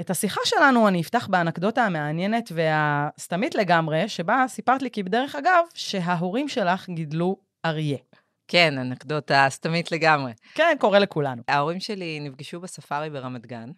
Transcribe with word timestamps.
את 0.00 0.10
השיחה 0.10 0.40
שלנו 0.44 0.88
אני 0.88 1.00
אפתח 1.00 1.26
באנקדוטה 1.26 1.84
המעניינת 1.84 2.52
והסתמית 2.54 3.54
לגמרי, 3.54 4.08
שבה 4.08 4.44
סיפרת 4.48 4.82
לי 4.82 4.90
כבדרך 4.90 5.36
אגב, 5.36 5.64
שההורים 5.74 6.48
שלך 6.48 6.88
גידלו 6.88 7.36
אריה. 7.64 7.98
כן, 8.48 8.78
אנקדוטה 8.78 9.46
סתמית 9.48 9.92
לגמרי. 9.92 10.32
כן, 10.54 10.76
קורה 10.80 10.98
לכולנו. 10.98 11.42
ההורים 11.48 11.80
שלי 11.80 12.20
נפגשו 12.20 12.60
בספארי 12.60 13.10
ברמת 13.10 13.46
גן. 13.46 13.70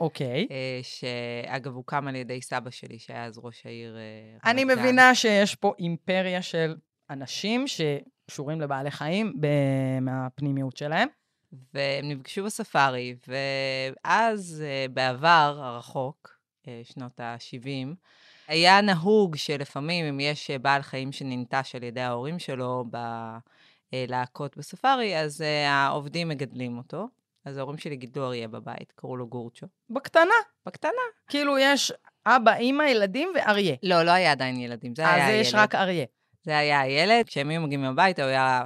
אוקיי. 0.00 0.46
אה, 0.50 0.80
שאגב, 0.82 1.74
הוקם 1.74 2.08
על 2.08 2.16
ידי 2.16 2.42
סבא 2.42 2.70
שלי, 2.70 2.98
שהיה 2.98 3.24
אז 3.24 3.38
ראש 3.38 3.66
העיר 3.66 3.96
אה, 3.96 4.00
רמת 4.32 4.42
גן. 4.44 4.50
אני 4.50 4.64
מבינה 4.64 5.14
שיש 5.14 5.54
פה 5.54 5.72
אימפריה 5.78 6.42
של 6.42 6.74
אנשים 7.10 7.64
שקשורים 7.66 8.60
לבעלי 8.60 8.90
חיים 8.90 9.32
מהפנימיות 10.00 10.76
שלהם. 10.76 11.08
והם 11.74 12.08
נפגשו 12.08 12.44
בספארי, 12.44 13.16
ואז, 13.28 14.64
אה, 14.66 14.86
בעבר 14.90 15.58
הרחוק, 15.62 16.34
שנות 16.82 17.20
ה-70, 17.20 17.94
היה 18.48 18.80
נהוג 18.80 19.36
שלפעמים, 19.36 20.04
אם 20.04 20.20
יש 20.20 20.50
בעל 20.50 20.82
חיים 20.82 21.12
שננטש 21.12 21.74
על 21.74 21.82
ידי 21.82 22.00
ההורים 22.00 22.38
שלו 22.38 22.84
בלהקות 23.92 24.56
בספארי, 24.56 25.20
אז 25.20 25.44
העובדים 25.66 26.28
מגדלים 26.28 26.78
אותו. 26.78 27.08
אז 27.44 27.56
ההורים 27.56 27.78
שלי 27.78 27.96
גידלו 27.96 28.26
אריה 28.26 28.48
בבית, 28.48 28.92
קראו 28.96 29.16
לו 29.16 29.26
גורצ'ו. 29.26 29.66
בקטנה. 29.90 30.34
בקטנה. 30.66 30.92
כאילו 31.28 31.58
יש 31.58 31.92
אבא, 32.26 32.54
אימא, 32.54 32.82
ילדים 32.82 33.28
ואריה. 33.34 33.76
לא, 33.82 34.02
לא 34.02 34.10
היה 34.10 34.32
עדיין 34.32 34.56
ילדים, 34.56 34.94
זה 34.94 35.02
היה 35.02 35.26
הילד. 35.26 35.40
אז 35.40 35.46
יש 35.46 35.54
רק 35.54 35.74
אריה. 35.74 36.04
זה 36.42 36.58
היה 36.58 36.80
הילד, 36.80 37.26
כשהם 37.26 37.48
היו 37.48 37.60
מגיעים 37.60 37.84
הביתה, 37.84 38.22
הוא 38.22 38.28
היה... 38.28 38.64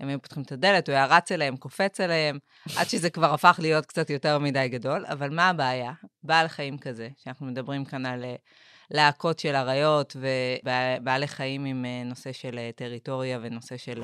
הם 0.00 0.08
היו 0.08 0.22
פותחים 0.22 0.42
את 0.42 0.52
הדלת, 0.52 0.88
הוא 0.88 0.94
היה 0.94 1.06
רץ 1.06 1.32
אליהם, 1.32 1.56
קופץ 1.56 2.00
אליהם, 2.00 2.38
עד 2.76 2.88
שזה 2.88 3.10
כבר 3.10 3.34
הפך 3.34 3.58
להיות 3.62 3.86
קצת 3.86 4.10
יותר 4.10 4.38
מדי 4.38 4.68
גדול. 4.68 5.04
אבל 5.06 5.30
מה 5.30 5.48
הבעיה? 5.48 5.92
בעל 6.22 6.48
חיים 6.48 6.78
כזה, 6.78 7.08
שאנחנו 7.16 7.46
מדברים 7.46 7.84
כאן 7.84 8.06
על 8.06 8.24
אה, 8.24 8.34
להקות 8.90 9.38
של 9.38 9.54
אריות 9.54 10.16
ובעלי 10.16 11.28
חיים 11.28 11.64
עם 11.64 11.84
אה, 11.84 12.02
נושא 12.04 12.32
של 12.32 12.58
אה, 12.58 12.70
טריטוריה 12.76 13.38
ונושא 13.42 13.76
של, 13.76 14.02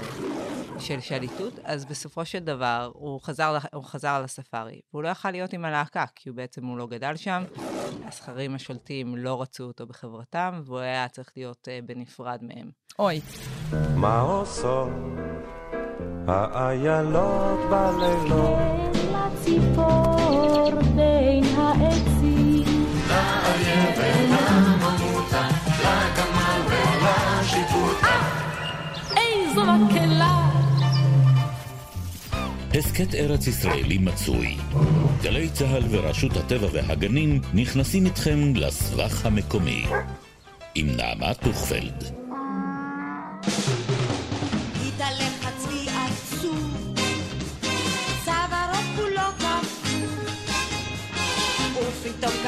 של 0.78 1.00
שליטות, 1.00 1.58
אז 1.64 1.84
בסופו 1.84 2.24
של 2.24 2.38
דבר 2.38 2.90
הוא 2.94 3.20
חזר, 3.20 3.58
הוא 3.74 3.84
חזר 3.84 4.22
לספארי, 4.22 4.80
והוא 4.92 5.02
לא 5.02 5.08
יכל 5.08 5.30
להיות 5.30 5.52
עם 5.52 5.64
הלהקה, 5.64 6.04
כי 6.14 6.28
הוא 6.28 6.36
בעצם, 6.36 6.66
הוא 6.66 6.78
לא 6.78 6.86
גדל 6.86 7.16
שם, 7.16 7.44
הזכרים 8.06 8.54
השולטים 8.54 9.16
לא 9.16 9.42
רצו 9.42 9.64
אותו 9.64 9.86
בחברתם, 9.86 10.62
והוא 10.64 10.78
היה 10.78 11.08
צריך 11.08 11.32
להיות 11.36 11.68
בנפרד 11.86 12.38
מהם. 12.42 12.70
אוי. 12.98 13.20
מה 13.96 14.20
עושות 14.20 14.88
האיילות 16.28 17.58
בלילות? 17.70 18.58
לציפור 19.12 20.70
בין 20.96 21.44
העצים. 21.56 22.86
לאריה 23.08 23.84
ולאריה 23.96 24.74
מקהלה. 29.66 30.50
הסכת 32.78 33.14
ארץ 33.14 33.46
ישראלי 33.46 33.98
מצוי. 33.98 34.56
גלי 35.22 35.48
צה"ל 35.48 35.82
ורשות 35.90 36.36
הטבע 36.36 36.66
והגנים 36.72 37.40
נכנסים 37.54 38.06
איתכם 38.06 38.38
לסבך 38.56 39.26
המקומי. 39.26 39.86
עם 40.74 40.86
נעמה 40.96 41.34
טוכפלד. 41.34 42.23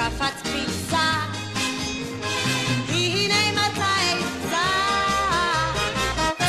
קפץ 0.07 0.43
פיצה 0.43 1.13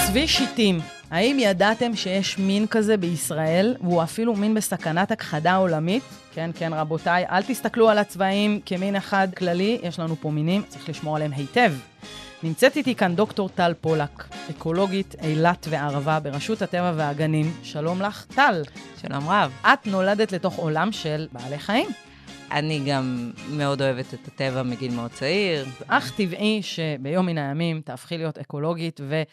צבי 0.08 0.28
שיטים, 0.28 0.80
האם 1.12 1.38
ידעתם 1.40 1.96
שיש 1.96 2.38
מין 2.38 2.68
כזה 2.68 2.98
בישראל, 2.98 3.76
והוא 3.82 4.04
אפילו 4.04 4.36
מין 4.36 4.54
בסכנת 4.54 5.12
הכחדה 5.12 5.56
עולמית? 5.56 6.04
כן, 6.34 6.50
כן, 6.56 6.74
רבותיי, 6.74 7.26
אל 7.30 7.44
תסתכלו 7.44 7.90
על 7.90 7.98
הצבעים 7.98 8.62
כמין 8.66 8.96
אחד 8.96 9.28
כללי, 9.38 9.80
יש 9.84 10.00
לנו 10.00 10.16
פה 10.16 10.32
מינים, 10.32 10.64
צריך 10.68 10.90
לשמור 10.90 11.16
עליהם 11.16 11.32
היטב. 11.34 11.74
נמצאת 12.44 12.78
איתי 12.78 12.96
כאן 12.96 13.16
דוקטור 13.16 13.50
טל 13.50 13.74
פולק, 13.82 14.28
אקולוגית 14.50 15.16
אילת 15.24 15.68
וערבה 15.70 16.20
ברשות 16.20 16.62
הטבע 16.62 16.94
והגנים. 16.96 17.54
שלום 17.64 18.02
לך, 18.02 18.26
טל. 18.36 18.64
שלום 19.02 19.30
רב. 19.30 19.52
את 19.62 19.88
נולדת 19.88 20.32
לתוך 20.32 20.56
עולם 20.56 20.92
של 20.92 21.28
בעלי 21.32 21.60
חיים. 21.60 22.07
אני 22.52 22.84
גם 22.88 23.32
מאוד 23.50 23.82
אוהבת 23.82 24.14
את 24.14 24.28
הטבע 24.28 24.64
מגיל 24.64 24.96
מאוד 24.96 25.12
צעיר. 25.12 25.66
אך 25.88 26.12
טבעי 26.12 26.62
שביום 26.64 27.26
מן 27.26 27.38
הימים 27.38 27.82
תהפכי 27.82 28.18
להיות 28.18 28.38
אקולוגית 28.38 29.00
ו... 29.04 29.24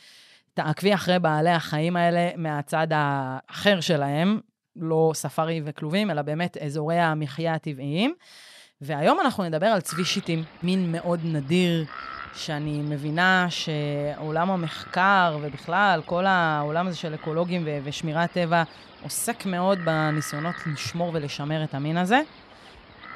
תעקבי 0.54 0.94
אחרי 0.94 1.18
בעלי 1.18 1.50
החיים 1.50 1.96
האלה 1.96 2.30
מהצד 2.36 2.86
האחר 2.90 3.80
שלהם, 3.80 4.40
לא 4.76 5.10
ספארי 5.14 5.60
וכלובים, 5.64 6.10
אלא 6.10 6.22
באמת 6.22 6.56
אזורי 6.56 6.98
המחיה 6.98 7.54
הטבעיים. 7.54 8.14
והיום 8.80 9.20
אנחנו 9.20 9.44
נדבר 9.44 9.66
על 9.66 9.80
צבי 9.80 10.04
שיטים, 10.04 10.42
מין 10.62 10.92
מאוד 10.92 11.20
נדיר, 11.24 11.84
שאני 12.34 12.82
מבינה 12.82 13.46
שעולם 13.50 14.50
המחקר 14.50 15.38
ובכלל, 15.42 16.00
כל 16.06 16.26
העולם 16.26 16.86
הזה 16.86 16.96
של 16.96 17.14
אקולוגים 17.14 17.68
ושמירת 17.84 18.32
טבע 18.32 18.62
עוסק 19.02 19.46
מאוד 19.46 19.78
בניסיונות 19.84 20.54
לשמור 20.72 21.10
ולשמר 21.14 21.64
את 21.64 21.74
המין 21.74 21.96
הזה. 21.96 22.20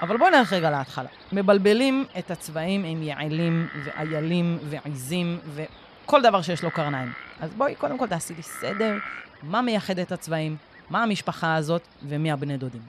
אבל 0.01 0.17
בואו 0.17 0.31
נלך 0.31 0.53
רגע 0.53 0.71
להתחלה. 0.71 1.09
מבלבלים 1.33 2.05
את 2.19 2.31
הצבעים 2.31 2.85
עם 2.85 3.03
יעלים 3.03 3.69
ואיילים 3.85 4.59
ועיזים 4.63 5.39
וכל 5.55 6.23
דבר 6.23 6.43
שיש 6.43 6.65
לו 6.65 6.71
קרניים. 6.71 7.13
אז 7.41 7.55
בואי 7.55 7.75
קודם 7.75 7.99
כל 7.99 8.07
תעשי 8.07 8.35
לי 8.35 8.43
סדר, 8.43 8.97
מה 9.43 9.63
מייחד 9.63 9.99
את 9.99 10.13
הצבעים, 10.13 10.57
מה 10.91 11.03
המשפחה 11.03 11.55
הזאת 11.55 11.83
ומי 12.03 12.33
הבני 12.33 12.57
דודים. 12.57 12.83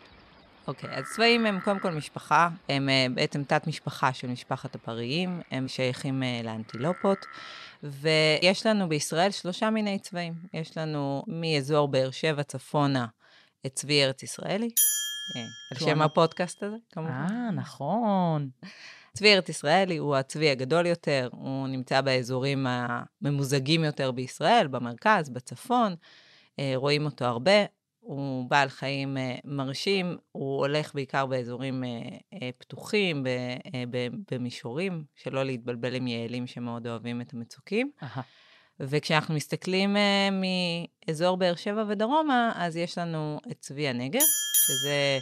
אוקיי, 0.67 0.89
okay, 0.89 0.93
אז 0.93 1.05
צבעים 1.15 1.45
הם 1.45 1.59
קודם 1.59 1.79
כל 1.79 1.91
משפחה, 1.91 2.49
הם 2.69 2.89
uh, 2.89 3.15
בעצם 3.15 3.43
תת-משפחה 3.43 4.13
של 4.13 4.27
משפחת 4.27 4.75
הפריים, 4.75 5.41
הם 5.51 5.67
שייכים 5.67 6.23
uh, 6.23 6.45
לאנטילופות, 6.45 7.25
ויש 7.83 8.65
לנו 8.65 8.89
בישראל 8.89 9.31
שלושה 9.31 9.69
מיני 9.69 9.99
צבעים. 9.99 10.33
יש 10.53 10.77
לנו 10.77 11.23
מאזור 11.27 11.87
באר 11.87 12.11
שבע 12.11 12.43
צפונה 12.43 13.05
את 13.65 13.73
צבי 13.73 14.03
ארץ 14.03 14.23
ישראלי, 14.23 14.69
על 15.71 15.77
שם 15.79 16.01
הפודקאסט 16.01 16.63
הזה, 16.63 16.77
כמובן. 16.91 17.11
אה, 17.11 17.51
נכון. 17.51 18.49
צבי 19.13 19.33
ארץ 19.33 19.49
ישראלי 19.49 19.97
הוא 19.97 20.15
הצבי 20.15 20.49
הגדול 20.49 20.85
יותר, 20.85 21.29
הוא 21.31 21.67
נמצא 21.67 22.01
באזורים 22.01 22.65
הממוזגים 22.69 23.83
יותר 23.83 24.11
בישראל, 24.11 24.67
במרכז, 24.67 25.29
בצפון, 25.29 25.95
אה, 26.59 26.71
רואים 26.75 27.05
אותו 27.05 27.25
הרבה. 27.25 27.65
הוא 27.99 28.49
בעל 28.49 28.69
חיים 28.69 29.17
אה, 29.17 29.35
מרשים, 29.43 30.17
הוא 30.31 30.59
הולך 30.59 30.95
בעיקר 30.95 31.25
באזורים 31.25 31.83
אה, 31.83 32.49
פתוחים, 32.57 33.23
במישורים, 34.31 35.03
שלא 35.15 35.43
להתבלבל 35.43 35.95
עם 35.95 36.07
יעלים 36.07 36.47
שמאוד 36.47 36.87
אוהבים 36.87 37.21
את 37.21 37.33
המצוקים. 37.33 37.91
Aha. 38.01 38.19
וכשאנחנו 38.79 39.35
מסתכלים 39.35 39.95
מאזור 40.31 41.37
באר 41.37 41.55
שבע 41.55 41.83
ודרומה, 41.87 42.51
אז 42.55 42.77
יש 42.77 42.97
לנו 42.97 43.39
את 43.51 43.59
צבי 43.59 43.87
הנגב, 43.87 44.21
שזה 44.53 45.19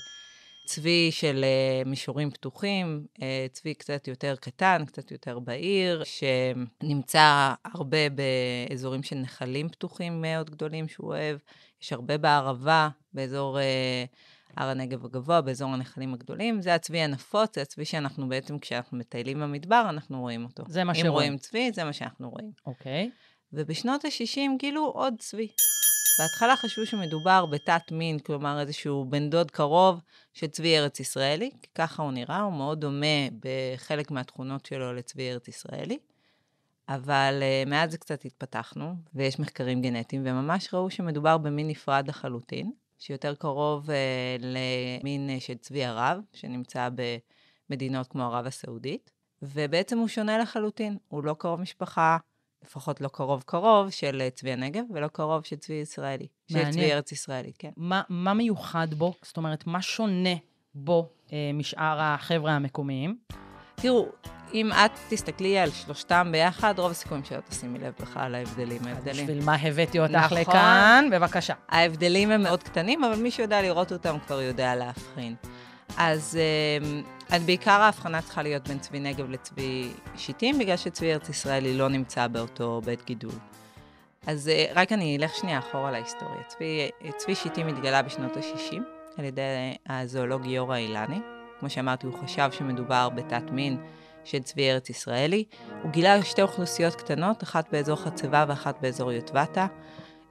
צבי 0.68 1.12
של 1.12 1.46
uh, 1.46 1.88
מישורים 1.88 2.32
פתוחים, 2.32 3.06
uh, 3.16 3.22
צבי 3.52 3.74
קצת 3.74 4.08
יותר 4.08 4.36
קטן, 4.36 4.86
קצת 4.86 5.12
יותר 5.12 5.40
בעיר, 5.40 6.04
שנמצא 6.04 7.54
הרבה 7.74 7.98
באזורים 8.10 9.04
של 9.04 9.16
נחלים 9.16 9.70
פתוחים 9.70 10.22
מאוד 10.22 10.50
גדולים 10.50 10.88
שהוא 10.88 11.08
אוהב. 11.08 11.38
יש 11.82 11.94
הרבה 11.94 12.18
בערבה, 12.18 12.90
באזור 13.14 13.58
uh, 13.58 13.62
הר 14.58 14.70
הנגב 14.70 15.06
הגבוה, 15.06 15.42
באזור 15.42 15.74
הנחלים 15.74 16.14
הגדולים. 16.14 16.62
זה 16.62 16.76
הצבי 16.76 17.00
הנפוץ, 17.00 17.56
זה 17.56 17.62
הצבי 17.62 17.86
שאנחנו 17.86 18.30
בעצם, 18.30 18.60
כשאנחנו 18.60 18.98
מטיילים 18.98 19.40
במדבר, 19.40 19.86
אנחנו 19.90 20.22
רואים 20.22 20.44
אותו. 20.44 20.64
זה 20.68 20.84
מה 20.84 20.96
שרואים. 20.96 21.12
אם 21.12 21.14
רואים 21.14 21.38
צבי, 21.38 21.72
זה 21.74 21.84
מה 21.84 21.94
שאנחנו 21.94 22.30
רואים. 22.30 22.52
אוקיי. 22.66 23.10
Okay. 23.14 23.27
ובשנות 23.54 24.06
ה-60 24.06 24.58
גילו 24.60 24.86
עוד 24.86 25.14
צבי. 25.20 25.48
בהתחלה 26.20 26.56
חשבו 26.56 26.86
שמדובר 26.86 27.46
בתת 27.46 27.92
מין, 27.92 28.20
כלומר 28.20 28.60
איזשהו 28.60 29.06
בן 29.06 29.30
דוד 29.30 29.52
קרוב 29.52 30.00
של 30.34 30.48
צבי 30.48 30.78
ארץ 30.78 31.00
ישראלי, 31.00 31.52
כי 31.62 31.68
ככה 31.76 32.04
הוא 32.04 32.12
נראה, 32.12 32.42
הוא 32.42 32.54
מאוד 32.54 32.82
דומה 32.82 33.28
בחלק 33.40 34.12
מהתכונות 34.12 34.66
שלו 34.66 34.94
לצבי 34.94 35.32
ארץ 35.32 35.48
ישראלי. 35.48 35.98
אבל 36.90 37.44
uh, 37.44 37.70
מאז 37.70 37.92
זה 37.92 37.98
קצת 37.98 38.26
התפתחנו, 38.26 38.94
ויש 39.14 39.40
מחקרים 39.40 39.82
גנטיים, 39.82 40.22
וממש 40.26 40.74
ראו 40.74 40.90
שמדובר 40.90 41.38
במין 41.38 41.68
נפרד 41.68 42.08
לחלוטין, 42.08 42.72
שיותר 43.00 43.36
קרוב 43.36 43.90
uh, 43.90 43.94
למין 44.40 45.30
uh, 45.38 45.42
של 45.42 45.58
צבי 45.58 45.86
ערב, 45.86 46.18
שנמצא 46.34 46.90
במדינות 47.70 48.08
כמו 48.08 48.24
ערב 48.24 48.46
הסעודית, 48.46 49.12
ובעצם 49.42 49.98
הוא 49.98 50.08
שונה 50.08 50.38
לחלוטין, 50.38 50.98
הוא 51.08 51.24
לא 51.24 51.36
קרוב 51.40 51.62
משפחה, 51.62 52.18
לפחות 52.68 53.02
לא 53.02 53.08
קרוב 53.08 53.44
קרוב, 53.46 53.90
של 53.90 54.22
אה, 54.22 54.30
צבי 54.30 54.52
הנגב, 54.52 54.84
ולא 54.94 55.08
קרוב 55.08 55.46
של 55.46 55.56
צבי 55.56 55.74
ישראלי. 55.74 56.28
מעניין. 56.52 56.74
של 56.74 56.80
צבי 56.80 56.94
ארץ 56.94 57.12
ישראלי, 57.12 57.52
כן. 57.60 57.70
מה, 57.78 58.02
מה 58.10 58.34
מיוחד 58.34 58.94
בו? 58.94 59.14
זאת 59.22 59.38
אומרת, 59.38 59.68
מה 59.68 59.82
שונה 59.82 60.36
בו 60.76 61.10
אה, 61.34 61.52
משאר 61.54 61.98
החבר'ה 62.00 62.52
המקומיים? 62.52 63.18
תראו, 63.76 64.06
אם 64.54 64.72
את 64.72 64.92
תסתכלי 65.10 65.58
על 65.58 65.70
שלושתם 65.72 66.30
ביחד, 66.32 66.80
רוב 66.80 66.92
הסיכויים 66.92 67.24
שלא 67.24 67.40
תשימי 67.50 67.80
לב 67.80 67.94
בכלל 68.00 68.32
להבדלים. 68.32 68.88
ההבדלים. 68.88 69.28
בשביל 69.28 69.44
מה 69.44 69.56
הבאתי 69.56 70.00
אותך 70.00 70.14
נכון. 70.14 70.38
לכאן? 70.38 71.10
בבקשה. 71.12 71.54
ההבדלים 71.70 72.32
הם 72.32 72.44
מאוד 72.44 72.64
קטנים, 72.64 73.04
אבל 73.04 73.16
מי 73.16 73.32
שיודע 73.32 73.62
לראות 73.62 73.92
אותם 73.92 74.18
כבר 74.28 74.42
יודע 74.42 74.76
להבחין. 74.76 75.36
אז, 75.98 76.38
אה, 76.40 77.02
אז 77.30 77.44
בעיקר 77.44 77.72
ההבחנה 77.72 78.22
צריכה 78.22 78.44
להיות 78.44 78.68
בין 78.68 78.80
צבי 78.80 79.00
נגב 79.00 79.30
לצבי 79.30 79.92
שיטים, 80.16 80.60
בגלל 80.60 80.78
שצבי 80.78 81.14
ארץ 81.14 81.30
ישראלי 81.30 81.78
לא 81.78 81.90
נמצא 81.90 82.28
באותו 82.28 82.82
בית 82.86 83.06
גידול. 83.06 83.36
אז 84.28 84.50
אה, 84.50 84.66
רק 84.76 84.92
אני 84.92 85.18
אלך 85.18 85.36
שנייה 85.36 85.60
אחורה 85.60 85.92
להיסטוריה. 85.92 86.44
צבי, 86.48 86.90
צבי 87.18 87.36
שיטים 87.36 87.68
התגלה 87.68 88.02
בשנות 88.02 88.38
ה-60 88.38 88.76
על 89.18 89.26
ידי 89.26 89.76
הזואולוג 89.90 90.46
יורא 90.46 90.78
אילני. 90.78 91.20
כמו 91.60 91.70
שאמרתי, 91.70 92.08
הוא 92.08 92.20
חשב 92.24 92.50
שמדובר 92.52 93.10
בתת 93.10 93.52
מין 93.52 93.78
של 94.24 94.40
צבי 94.40 94.72
ארץ 94.72 94.90
ישראלי. 94.90 95.44
הוא 95.84 95.92
גילה 95.92 96.24
שתי 96.24 96.42
אוכלוסיות 96.42 96.96
קטנות, 96.96 97.44
אחת 97.44 97.72
באזור 97.72 97.96
חצבה 97.96 98.46
ואחת 98.48 98.82
באזור 98.82 99.12
יוטבתה. 99.12 99.68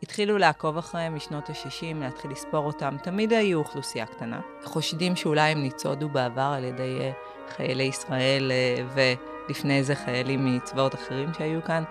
התחילו 0.02 0.38
לעקוב 0.38 0.78
אחריהם 0.78 1.14
משנות 1.14 1.50
ה-60, 1.50 1.96
להתחיל 2.00 2.30
לספור 2.30 2.66
אותם, 2.66 2.96
תמיד 3.02 3.32
היו 3.32 3.58
אוכלוסייה 3.58 4.06
קטנה. 4.06 4.40
חושדים 4.64 5.16
שאולי 5.16 5.50
הם 5.50 5.62
ניצודו 5.62 6.08
בעבר 6.08 6.52
על 6.56 6.64
ידי 6.64 6.98
uh, 7.00 7.52
חיילי 7.56 7.84
ישראל 7.84 8.52
uh, 8.52 9.00
ולפני 9.48 9.84
זה 9.84 9.94
חיילים 9.94 10.56
מצבאות 10.56 10.94
אחרים 10.94 11.34
שהיו 11.34 11.64
כאן. 11.64 11.84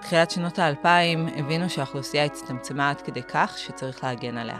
תחילת 0.00 0.30
שנות 0.30 0.58
האלפיים 0.58 1.28
הבינו 1.36 1.70
שהאוכלוסייה 1.70 2.24
הצטמצמה 2.24 2.90
עד 2.90 3.00
כדי 3.00 3.22
כך 3.22 3.58
שצריך 3.58 4.04
להגן 4.04 4.36
עליה. 4.38 4.58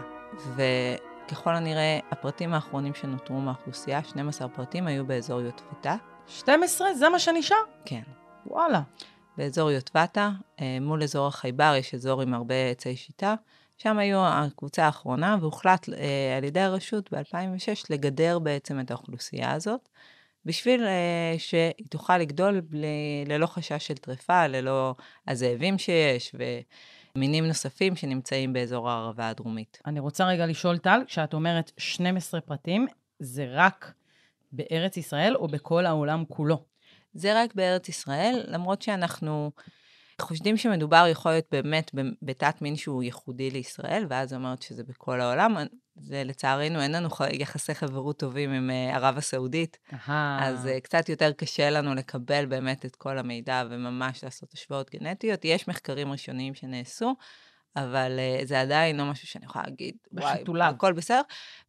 וככל 0.55 1.55
הנראה, 1.55 1.99
הפרטים 2.11 2.53
האחרונים 2.53 2.93
שנותרו 2.93 3.41
מהאוכלוסייה, 3.41 4.03
12 4.03 4.47
פרטים, 4.47 4.87
היו 4.87 5.05
באזור 5.05 5.41
יוטבתה. 5.41 5.95
12? 6.27 6.93
זה 6.93 7.09
מה 7.09 7.19
שנשאר? 7.19 7.57
כן. 7.85 8.01
וואלה. 8.45 8.81
באזור 9.39 9.71
יוטבתה, 9.71 10.29
אה, 10.61 10.77
מול 10.81 11.03
אזור 11.03 11.27
החייבר, 11.27 11.73
יש 11.77 11.93
אזור 11.93 12.21
עם 12.21 12.33
הרבה 12.33 12.69
עצי 12.71 12.95
שיטה. 12.95 13.35
שם 13.77 13.97
היו 13.97 14.25
הקבוצה 14.25 14.85
האחרונה, 14.85 15.37
והוחלט 15.41 15.89
אה, 15.89 16.37
על 16.37 16.43
ידי 16.43 16.59
הרשות 16.59 17.13
ב-2006 17.13 17.85
לגדר 17.89 18.39
בעצם 18.39 18.79
את 18.79 18.91
האוכלוסייה 18.91 19.51
הזאת, 19.51 19.89
בשביל 20.45 20.83
אה, 20.83 21.35
שהיא 21.37 21.87
תוכל 21.89 22.17
לגדול 22.17 22.59
בלי, 22.59 23.25
ללא 23.27 23.45
חשש 23.45 23.87
של 23.87 23.97
טרפה, 23.97 24.47
ללא 24.47 24.95
הזאבים 25.27 25.77
שיש, 25.77 26.35
ומינים 27.15 27.45
נוספים 27.45 27.95
שנמצאים 27.95 28.53
באזור 28.53 28.89
הערבה 28.89 29.29
הדרומית. 29.29 29.79
אני 29.85 29.99
רוצה 29.99 30.27
רגע 30.27 30.45
לשאול, 30.45 30.77
טל, 30.77 31.01
כשאת 31.07 31.33
אומרת 31.33 31.71
12 31.77 32.41
פרטים, 32.41 32.87
זה 33.19 33.45
רק 33.49 33.93
בארץ 34.51 34.97
ישראל 34.97 35.35
או 35.35 35.47
בכל 35.47 35.85
העולם 35.85 36.23
כולו? 36.27 36.63
זה 37.13 37.43
רק 37.43 37.55
בארץ 37.55 37.89
ישראל, 37.89 38.43
למרות 38.47 38.81
שאנחנו 38.81 39.51
חושדים 40.21 40.57
שמדובר 40.57 41.05
יכול 41.11 41.31
להיות 41.31 41.45
באמת 41.51 41.91
בתת 42.21 42.61
מין 42.61 42.75
שהוא 42.75 43.03
ייחודי 43.03 43.49
לישראל, 43.49 44.05
ואז 44.09 44.33
אומרת 44.33 44.61
שזה 44.61 44.83
בכל 44.83 45.21
העולם. 45.21 45.55
זה 45.95 46.23
לצערנו, 46.23 46.81
אין 46.81 46.91
לנו 46.91 47.09
יחסי 47.31 47.75
חברות 47.75 48.19
טובים 48.19 48.51
עם 48.51 48.69
אה, 48.69 48.95
ערב 48.95 49.17
הסעודית, 49.17 49.77
אהה. 49.93 50.47
אז 50.47 50.67
אה, 50.67 50.79
קצת 50.79 51.09
יותר 51.09 51.31
קשה 51.31 51.69
לנו 51.69 51.95
לקבל 51.95 52.45
באמת 52.45 52.85
את 52.85 52.95
כל 52.95 53.17
המידע 53.17 53.63
וממש 53.69 54.23
לעשות 54.23 54.53
השוואות 54.53 54.89
גנטיות. 54.89 55.45
יש 55.45 55.67
מחקרים 55.67 56.11
ראשוניים 56.11 56.53
שנעשו, 56.53 57.15
אבל 57.75 58.19
uh, 58.19 58.45
זה 58.45 58.61
עדיין 58.61 58.97
לא 58.97 59.05
משהו 59.05 59.27
שאני 59.27 59.45
יכולה 59.45 59.63
להגיד, 59.67 59.95
וואי, 60.11 60.33
בחיתוליו. 60.33 60.73
הכל 60.75 60.93
בסדר. 60.93 61.21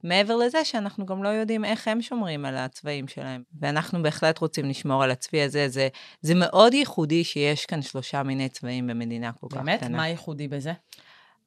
מעבר 0.05 0.37
לזה 0.37 0.65
שאנחנו 0.65 1.07
גם 1.07 1.23
לא 1.23 1.29
יודעים 1.29 1.65
איך 1.65 1.89
הם 1.89 2.03
שומרים 2.03 2.45
על 2.45 2.57
הצבעים 2.57 3.09
שלהם. 3.09 3.43
ואנחנו 3.61 4.03
בהחלט 4.03 4.39
רוצים 4.39 4.69
לשמור 4.69 5.05
על 5.05 5.11
הצבי 5.11 5.43
הזה. 5.43 5.69
זה, 5.69 5.89
זה 6.21 6.35
מאוד 6.35 6.75
ייחודי 6.75 7.25
שיש 7.25 7.67
כאן 7.67 7.83
שלושה 7.83 8.23
מיני 8.23 8.49
צבעים 8.49 8.87
במדינה 8.87 9.33
כל 9.33 9.47
כך 9.51 9.57
באמת? 9.57 9.81
קטנה. 9.81 9.97
מה 9.97 10.09
ייחודי 10.09 10.49
בזה? 10.49 10.73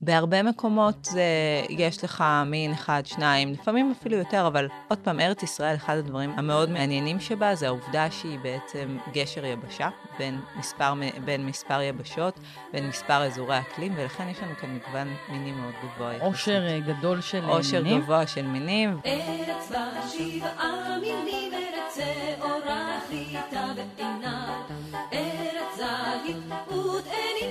בהרבה 0.05 0.43
מקומות 0.43 1.05
זה, 1.05 1.23
יש 1.69 2.03
לך 2.03 2.23
מין 2.45 2.71
אחד, 2.71 3.01
שניים, 3.05 3.51
לפעמים 3.51 3.93
אפילו 3.99 4.17
יותר, 4.17 4.47
אבל 4.47 4.67
עוד 4.87 4.99
פעם, 4.99 5.19
ארץ 5.19 5.43
ישראל, 5.43 5.75
אחד 5.75 5.97
הדברים 5.97 6.31
המאוד 6.37 6.69
מעניינים 6.69 7.19
שבה 7.19 7.55
זה 7.55 7.67
העובדה 7.67 8.11
שהיא 8.11 8.39
בעצם 8.39 8.97
גשר 9.13 9.45
יבשה 9.45 9.89
בין 10.17 10.39
מספר, 10.55 10.93
בין 11.25 11.45
מספר 11.45 11.81
יבשות, 11.81 12.39
בין 12.73 12.87
מספר 12.87 13.23
אזורי 13.23 13.59
אקלים, 13.59 13.93
ולכן 13.97 14.27
יש 14.27 14.37
לנו 14.39 14.55
כאן 14.61 14.75
מגוון 14.75 15.07
מינים 15.29 15.55
מאוד 15.61 15.73
גבוה. 15.83 16.13
עושר 16.19 16.67
אה, 16.67 16.79
גדול 16.79 17.21
של 17.21 17.43
אה, 17.43 17.49
עושר 17.49 17.83
מינים? 17.83 18.01
גבוה 18.01 18.27
של 18.27 18.47
מינים. 18.47 18.99
ארץ 19.05 19.71
בה 19.71 20.07
שבעה 20.07 20.97
מינים, 21.01 21.53
ארץ 21.53 21.97
שעורה 21.97 22.99
חיטה 23.09 23.65
ועינת. 23.75 24.71
ארץ 25.13 25.75
זית 25.75 26.37
ותאנים 26.67 27.42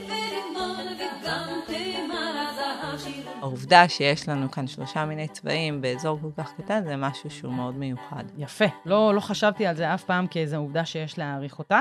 העובדה 3.41 3.89
שיש 3.89 4.29
לנו 4.29 4.51
כאן 4.51 4.67
שלושה 4.67 5.05
מיני 5.05 5.29
צבעים 5.29 5.81
באזור 5.81 6.19
כל 6.23 6.43
כך 6.43 6.53
קטן, 6.57 6.85
זה 6.85 6.97
משהו 6.97 7.31
שהוא 7.31 7.53
מאוד 7.53 7.75
מיוחד. 7.75 8.25
יפה. 8.39 8.65
לא, 8.87 9.15
לא 9.15 9.21
חשבתי 9.21 9.67
על 9.67 9.77
זה 9.77 9.95
אף 9.95 10.05
פעם 10.05 10.27
כאיזו 10.27 10.57
עובדה 10.57 10.85
שיש 10.85 11.19
להעריך 11.19 11.59
אותה. 11.59 11.81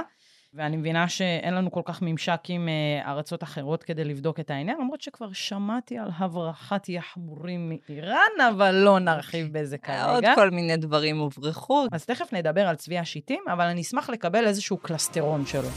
ואני 0.54 0.78
מבינה 0.78 1.10
שאין 1.10 1.54
לנו 1.54 1.72
כל 1.72 1.82
כך 1.86 2.02
ממשק 2.02 2.40
עם 2.48 2.70
אה, 2.70 3.12
ארצות 3.12 3.44
אחרות 3.44 3.84
כדי 3.84 4.04
לבדוק 4.04 4.40
את 4.40 4.52
העניין, 4.52 4.78
למרות 4.80 5.02
שכבר 5.02 5.34
שמעתי 5.34 5.98
על 5.98 6.10
הברחת 6.18 6.90
יחמורים 6.90 7.70
מאיראן, 7.70 8.50
אבל 8.50 8.72
לא 8.76 9.00
נרחיב 9.00 9.48
בזה 9.60 9.76
עוד 9.76 9.86
כרגע. 9.86 10.36
כל 10.36 10.50
מיני 10.50 10.78
דברים 10.78 11.20
הוברחו. 11.20 11.86
אז 11.92 12.06
תכף 12.06 12.34
נדבר 12.34 12.68
על 12.68 12.76
צבי 12.76 12.98
השיטים, 12.98 13.44
אבל 13.54 13.66
אני 13.66 13.82
אשמח 13.82 14.10
לקבל 14.10 14.48
איזשהו 14.48 14.78
קלסטרון 14.78 15.46
שלו. 15.46 15.70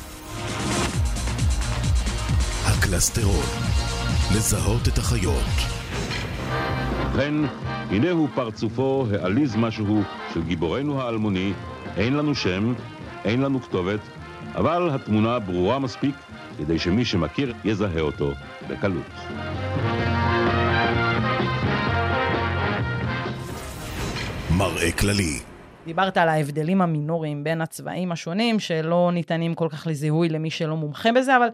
הקלסטרון. 2.67 3.74
לזהות 4.33 4.89
את 4.89 4.99
החיות. 4.99 5.45
ובכן, 7.01 7.35
הנה 7.91 8.11
הוא 8.11 8.29
פרצופו 8.35 9.07
העליז 9.21 9.57
משהו 9.57 10.03
של 10.35 10.43
גיבורנו 10.43 11.03
האלמוני, 11.03 11.53
אין 11.97 12.15
לנו 12.15 12.35
שם, 12.35 12.75
אין 13.25 13.41
לנו 13.41 13.63
כתובת, 13.63 14.01
אבל 14.55 14.91
התמונה 14.91 15.39
ברורה 15.39 15.79
מספיק 15.79 16.15
כדי 16.59 16.79
שמי 16.79 17.05
שמכיר 17.05 17.55
יזהה 17.65 18.01
אותו 18.01 18.31
בקלות. 18.69 19.11
מראה 24.59 24.93
כללי. 24.93 25.39
דיברת 25.87 26.17
על 26.17 26.29
ההבדלים 26.29 26.83
המינוריים 26.83 27.45
בין 27.45 27.61
הצבעים 27.61 28.13
השונים, 28.13 28.61
שלא 28.61 29.11
ניתנים 29.15 29.55
כל 29.55 29.69
כך 29.71 29.87
לזיהוי 29.87 30.29
למי 30.29 30.51
שלא 30.51 30.77
מומחה 30.77 31.13
בזה, 31.13 31.37
אבל 31.37 31.49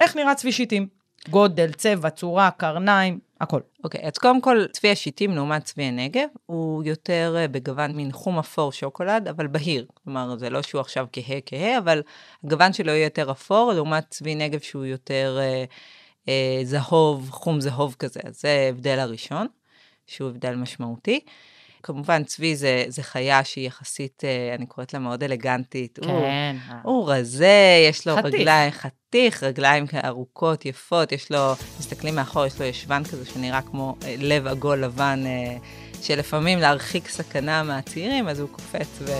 איך 0.00 0.16
נראה 0.16 0.34
צבי 0.34 0.52
שיטים? 0.52 0.97
גודל, 1.30 1.72
צבע, 1.72 2.10
צורה, 2.10 2.50
קרניים, 2.50 3.18
הכל. 3.40 3.60
אוקיי, 3.84 4.00
אז 4.04 4.18
קודם 4.18 4.40
כל, 4.40 4.66
צבי 4.72 4.90
השיטים 4.90 5.34
לעומת 5.34 5.64
צבי 5.64 5.82
הנגב, 5.82 6.28
הוא 6.46 6.84
יותר 6.84 7.34
אה, 7.38 7.48
בגוון 7.48 7.92
מין 7.92 8.12
חום 8.12 8.38
אפור 8.38 8.72
שוקולד, 8.72 9.28
אבל 9.28 9.46
בהיר. 9.46 9.86
כלומר, 10.04 10.36
זה 10.36 10.50
לא 10.50 10.62
שהוא 10.62 10.80
עכשיו 10.80 11.06
כהה 11.12 11.40
כהה, 11.46 11.78
אבל 11.78 12.02
הגוון 12.44 12.72
שלו 12.72 12.92
יהיה 12.92 13.04
יותר 13.04 13.30
אפור, 13.30 13.72
לעומת 13.72 14.04
צבי 14.10 14.34
נגב 14.34 14.60
שהוא 14.60 14.84
יותר 14.84 15.38
אה, 15.40 15.64
אה, 16.28 16.60
זהוב, 16.64 17.30
חום 17.30 17.60
זהוב 17.60 17.96
כזה. 17.98 18.20
אז 18.24 18.40
זה 18.40 18.48
ההבדל 18.66 18.98
הראשון, 18.98 19.46
שהוא 20.06 20.30
הבדל 20.30 20.54
משמעותי. 20.54 21.20
כמובן, 21.82 22.24
צבי 22.24 22.56
זה, 22.56 22.84
זה 22.88 23.02
חיה 23.02 23.44
שהיא 23.44 23.66
יחסית, 23.66 24.22
אה, 24.24 24.54
אני 24.54 24.66
קוראת 24.66 24.94
לה 24.94 24.98
מאוד 24.98 25.24
אלגנטית. 25.24 25.98
הוא, 25.98 26.06
כן. 26.06 26.56
הוא 26.82 27.10
רזה, 27.10 27.86
יש 27.88 28.06
לו 28.06 28.16
חתיך. 28.16 28.34
רגליים 28.34 28.70
חתיך, 28.70 29.42
רגליים 29.42 29.86
ארוכות, 30.04 30.66
יפות, 30.66 31.12
יש 31.12 31.30
לו, 31.32 31.52
מסתכלים 31.78 32.14
מאחור, 32.14 32.46
יש 32.46 32.60
לו 32.60 32.66
ישבן 32.66 33.04
כזה 33.04 33.26
שנראה 33.26 33.62
כמו 33.62 33.94
אה, 34.04 34.14
לב 34.18 34.46
עגול 34.46 34.78
לבן, 34.78 35.22
אה, 35.26 35.56
שלפעמים 36.02 36.58
להרחיק 36.58 37.08
סכנה 37.08 37.62
מהצעירים, 37.62 38.28
אז 38.28 38.40
הוא 38.40 38.48
קופץ 38.48 38.98
ו... 39.00 39.12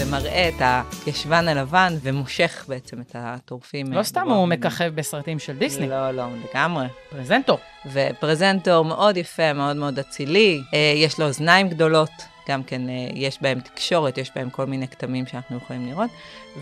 ומראה 0.00 0.48
את 0.48 0.86
הישבן 1.06 1.48
הלבן 1.48 1.94
ומושך 2.02 2.64
בעצם 2.68 3.00
את 3.00 3.10
הטורפים. 3.14 3.92
לא 3.92 3.98
אה, 3.98 4.04
סתם 4.04 4.24
ברוח 4.24 4.36
הוא. 4.36 4.48
מככב 4.48 4.92
בסרטים 4.94 5.38
של 5.38 5.56
דיסני, 5.56 5.88
לא, 5.88 6.10
לא, 6.10 6.24
לגמרי. 6.50 6.86
פרזנטור. 7.10 7.58
ופרזנטור 7.92 8.84
מאוד 8.84 9.16
יפה, 9.16 9.52
מאוד 9.52 9.76
מאוד 9.76 9.98
אצילי, 9.98 10.60
אה, 10.74 10.92
יש 10.96 11.20
לו 11.20 11.26
אוזניים 11.26 11.68
גדולות, 11.68 12.10
גם 12.48 12.62
כן 12.62 12.88
אה, 12.88 12.94
יש 13.14 13.42
בהם 13.42 13.60
תקשורת, 13.60 14.18
יש 14.18 14.30
בהם 14.34 14.50
כל 14.50 14.66
מיני 14.66 14.88
כתמים 14.88 15.26
שאנחנו 15.26 15.56
יכולים 15.56 15.86
לראות. 15.86 16.10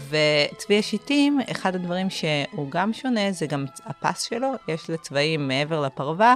וצבי 0.09 0.78
השיטים, 0.78 1.40
אחד 1.50 1.75
הדברים 1.75 2.11
שהוא 2.11 2.71
גם 2.71 2.92
שונה, 2.92 3.33
זה 3.33 3.47
גם 3.47 3.64
הפס 3.87 4.23
שלו, 4.23 4.52
יש 4.68 4.90
לצבעים 4.90 5.49
מעבר 5.49 5.80
לפרווה, 5.80 6.35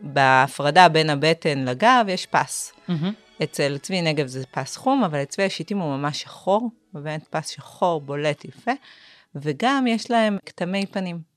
בהפרדה 0.00 0.88
בין 0.88 1.10
הבטן 1.10 1.64
לגב 1.64 2.06
יש 2.08 2.26
פס. 2.26 2.72
מהמם. 2.88 3.23
אצל 3.42 3.78
צבי 3.78 4.02
נגב 4.02 4.26
זה 4.26 4.46
פס 4.50 4.76
חום, 4.76 5.04
אבל 5.04 5.22
אצל 5.22 5.30
צבי 5.30 5.44
השיטים 5.44 5.78
הוא 5.78 5.96
ממש 5.96 6.22
שחור, 6.22 6.70
ובאמת 6.94 7.28
פס 7.30 7.48
שחור 7.48 8.00
בולט 8.00 8.44
יפה, 8.44 8.72
וגם 9.34 9.86
יש 9.86 10.10
להם 10.10 10.38
כתמי 10.46 10.86
פנים. 10.86 11.34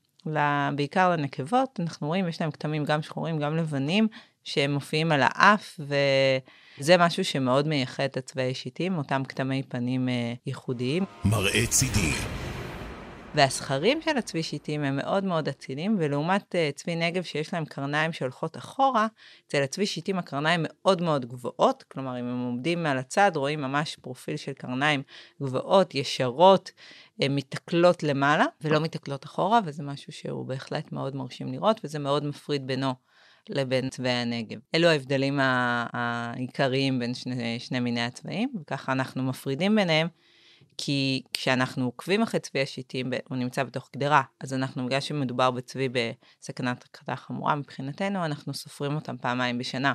בעיקר 0.76 1.10
לנקבות, 1.10 1.80
אנחנו 1.80 2.08
רואים, 2.08 2.28
יש 2.28 2.42
להם 2.42 2.52
כתמים 2.52 2.86
גם 2.86 3.02
שחורים, 3.02 3.40
גם 3.40 3.58
לבנים, 3.58 4.08
שהם 4.44 4.74
מופיעים 4.74 5.12
על 5.12 5.22
האף, 5.24 5.80
וזה 5.80 6.98
משהו 6.98 7.26
שמאוד 7.26 7.68
מייחד 7.68 8.04
את 8.04 8.18
הצבעי 8.18 8.54
שיטים, 8.54 8.98
אותם 8.98 9.24
כתמי 9.24 9.64
פנים 9.64 10.10
אה, 10.10 10.34
ייחודיים. 10.46 11.04
מראה 11.26 11.68
צידי. 11.68 12.37
והזכרים 13.38 14.02
של 14.02 14.18
הצבי 14.18 14.44
שיטים 14.44 14.84
הם 14.84 14.96
מאוד 14.96 15.24
מאוד 15.24 15.48
אצילים, 15.48 15.96
ולעומת 16.00 16.56
uh, 16.56 16.76
צבי 16.76 16.96
נגב 16.96 17.24
שיש 17.24 17.54
להם 17.54 17.66
קרניים 17.66 18.14
שהולכות 18.14 18.58
אחורה, 18.58 19.08
אצל 19.48 19.64
הצבי 19.64 19.86
שיטים 19.86 20.20
הקרניים 20.20 20.60
מאוד 20.64 21.02
מאוד 21.02 21.26
גבוהות, 21.26 21.84
כלומר 21.84 22.20
אם 22.20 22.26
הם 22.26 22.44
עומדים 22.46 22.84
מעל 22.84 22.98
הצד 22.98 23.32
רואים 23.36 23.62
ממש 23.62 23.96
פרופיל 23.96 24.38
של 24.38 24.54
קרניים 24.54 25.04
גבוהות, 25.42 25.96
ישרות, 25.96 26.72
uh, 27.22 27.26
מתקלות 27.30 28.04
למעלה 28.04 28.46
ולא 28.62 28.80
מתקלות 28.80 29.26
אחורה, 29.26 29.60
וזה 29.66 29.84
משהו 29.84 30.14
שהוא 30.14 30.46
בהחלט 30.46 30.92
מאוד 30.92 31.16
מרשים 31.16 31.52
לראות, 31.52 31.82
וזה 31.84 32.00
מאוד 32.00 32.26
מפריד 32.26 32.68
בינו 32.68 32.94
לבין 33.50 33.90
צבעי 33.90 34.12
הנגב. 34.12 34.60
אלו 34.76 34.88
ההבדלים 34.88 35.40
העיקריים 35.42 37.00
בין 37.00 37.14
שני, 37.14 37.60
שני 37.60 37.80
מיני 37.80 38.02
הצבעים, 38.02 38.50
וככה 38.62 38.92
אנחנו 38.92 39.24
מפרידים 39.24 39.76
ביניהם. 39.76 40.08
כי 40.78 41.22
כשאנחנו 41.34 41.86
עוקבים 41.86 42.22
אחרי 42.22 42.40
צבי 42.40 42.62
השיטים, 42.62 43.12
הוא 43.30 43.38
נמצא 43.38 43.64
בתוך 43.64 43.90
גדרה, 43.96 44.22
אז 44.40 44.54
אנחנו, 44.54 44.86
בגלל 44.86 45.00
שמדובר 45.00 45.52
בצבי 45.52 45.90
בסכנת 45.90 46.84
הכחדה 46.84 47.16
חמורה 47.16 47.56
מבחינתנו, 47.56 48.26
אנחנו 48.26 48.54
סופרים 48.54 48.96
אותם 48.96 49.18
פעמיים 49.18 49.58
בשנה. 49.58 49.94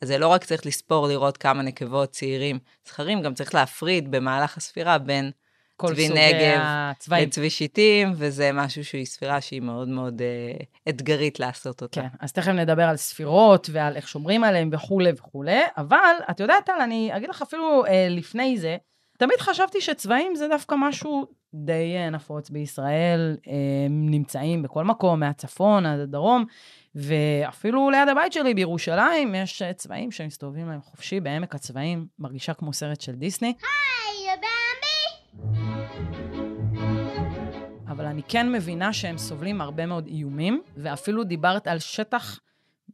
אז 0.00 0.08
זה 0.08 0.18
לא 0.18 0.28
רק 0.28 0.44
צריך 0.44 0.66
לספור, 0.66 1.08
לראות 1.08 1.36
כמה 1.36 1.62
נקבות, 1.62 2.10
צעירים, 2.10 2.58
זכרים, 2.86 3.22
גם 3.22 3.34
צריך 3.34 3.54
להפריד 3.54 4.10
במהלך 4.10 4.56
הספירה 4.56 4.98
בין 4.98 5.30
צבי 5.86 6.08
נגב 6.08 6.60
הצבעים. 6.62 7.28
לצבי 7.28 7.50
שיטים, 7.50 8.12
וזה 8.16 8.52
משהו 8.52 8.84
שהיא 8.84 9.06
ספירה 9.06 9.40
שהיא 9.40 9.60
מאוד 9.60 9.88
מאוד 9.88 10.22
אה, 10.22 10.64
אתגרית 10.88 11.40
לעשות 11.40 11.82
אותה. 11.82 12.00
כן, 12.00 12.08
אז 12.20 12.32
תכף 12.32 12.48
נדבר 12.48 12.82
על 12.82 12.96
ספירות 12.96 13.70
ועל 13.72 13.96
איך 13.96 14.08
שומרים 14.08 14.44
עליהן 14.44 14.70
וכולי 14.72 15.10
וכולי, 15.16 15.60
אבל 15.76 16.14
את 16.30 16.40
יודעת, 16.40 16.66
טל, 16.66 16.80
אני 16.80 17.16
אגיד 17.16 17.28
לך 17.28 17.42
אפילו 17.42 17.86
אה, 17.86 18.06
לפני 18.10 18.58
זה, 18.58 18.76
תמיד 19.18 19.36
חשבתי 19.40 19.80
שצבעים 19.80 20.34
זה 20.34 20.48
דווקא 20.48 20.74
משהו 20.78 21.26
די 21.54 21.96
אה, 21.96 22.10
נפוץ 22.10 22.50
בישראל, 22.50 23.36
הם 23.86 24.10
נמצאים 24.10 24.62
בכל 24.62 24.84
מקום, 24.84 25.20
מהצפון 25.20 25.86
עד 25.86 26.00
הדרום, 26.00 26.44
ואפילו 26.94 27.90
ליד 27.90 28.08
הבית 28.08 28.32
שלי 28.32 28.54
בירושלים 28.54 29.34
יש 29.34 29.62
אה, 29.62 29.72
צבעים 29.72 30.10
שמסתובבים 30.10 30.68
להם 30.68 30.80
חופשי 30.80 31.20
בעמק 31.20 31.54
הצבעים, 31.54 32.06
מרגישה 32.18 32.54
כמו 32.54 32.72
סרט 32.72 33.00
של 33.00 33.12
דיסני. 33.12 33.54
היי, 33.62 34.36
במבי! 34.36 35.54
אבל 37.88 38.06
אני 38.06 38.22
כן 38.28 38.52
מבינה 38.52 38.92
שהם 38.92 39.18
סובלים 39.18 39.60
הרבה 39.60 39.86
מאוד 39.86 40.06
איומים, 40.06 40.62
ואפילו 40.76 41.24
דיברת 41.24 41.66
על 41.66 41.78
שטח 41.78 42.40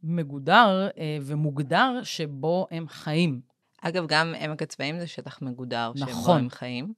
מגודר 0.03 0.87
אה, 0.97 1.17
ומוגדר 1.21 1.99
שבו 2.03 2.67
הם 2.71 2.87
חיים. 2.87 3.50
אגב, 3.81 4.07
גם 4.07 4.33
עמק 4.39 4.61
הצבעים 4.61 4.99
זה 4.99 5.07
שטח 5.07 5.41
מגודר, 5.41 5.91
נכון. 5.95 6.13
שבו 6.23 6.33
הם 6.33 6.49
חיים. 6.49 6.93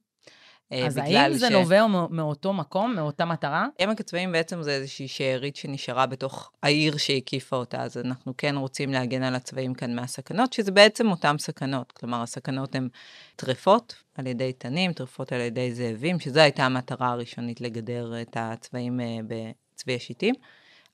אה, 0.72 0.86
אז 0.86 0.96
האם 0.96 1.32
זה 1.34 1.48
ש- 1.48 1.52
נובע 1.52 1.86
מא- 1.86 2.06
מאותו 2.10 2.52
מקום, 2.52 2.94
מאותה 2.96 3.24
מטרה? 3.24 3.66
עמק 3.78 4.00
הצבעים 4.00 4.32
בעצם 4.32 4.62
זה 4.62 4.70
איזושהי 4.70 5.08
שארית 5.08 5.56
שנשארה 5.56 6.06
בתוך 6.06 6.50
העיר 6.62 6.96
שהקיפה 6.96 7.56
אותה, 7.56 7.82
אז 7.82 7.96
אנחנו 7.98 8.34
כן 8.38 8.56
רוצים 8.56 8.92
להגן 8.92 9.22
על 9.22 9.34
הצבעים 9.34 9.74
כאן 9.74 9.94
מהסכנות, 9.94 10.52
שזה 10.52 10.70
בעצם 10.72 11.10
אותן 11.10 11.38
סכנות. 11.38 11.92
כלומר, 11.92 12.22
הסכנות 12.22 12.74
הן 12.74 12.88
טרפות 13.36 13.94
על 14.14 14.26
ידי 14.26 14.52
תנים, 14.52 14.92
טרפות 14.92 15.32
על 15.32 15.40
ידי 15.40 15.74
זאבים, 15.74 16.20
שזו 16.20 16.40
הייתה 16.40 16.64
המטרה 16.66 17.08
הראשונית 17.10 17.60
לגדר 17.60 18.22
את 18.22 18.36
הצבעים 18.40 19.00
אה, 19.00 19.18
בצבי 19.26 19.96
השיטים. 19.96 20.34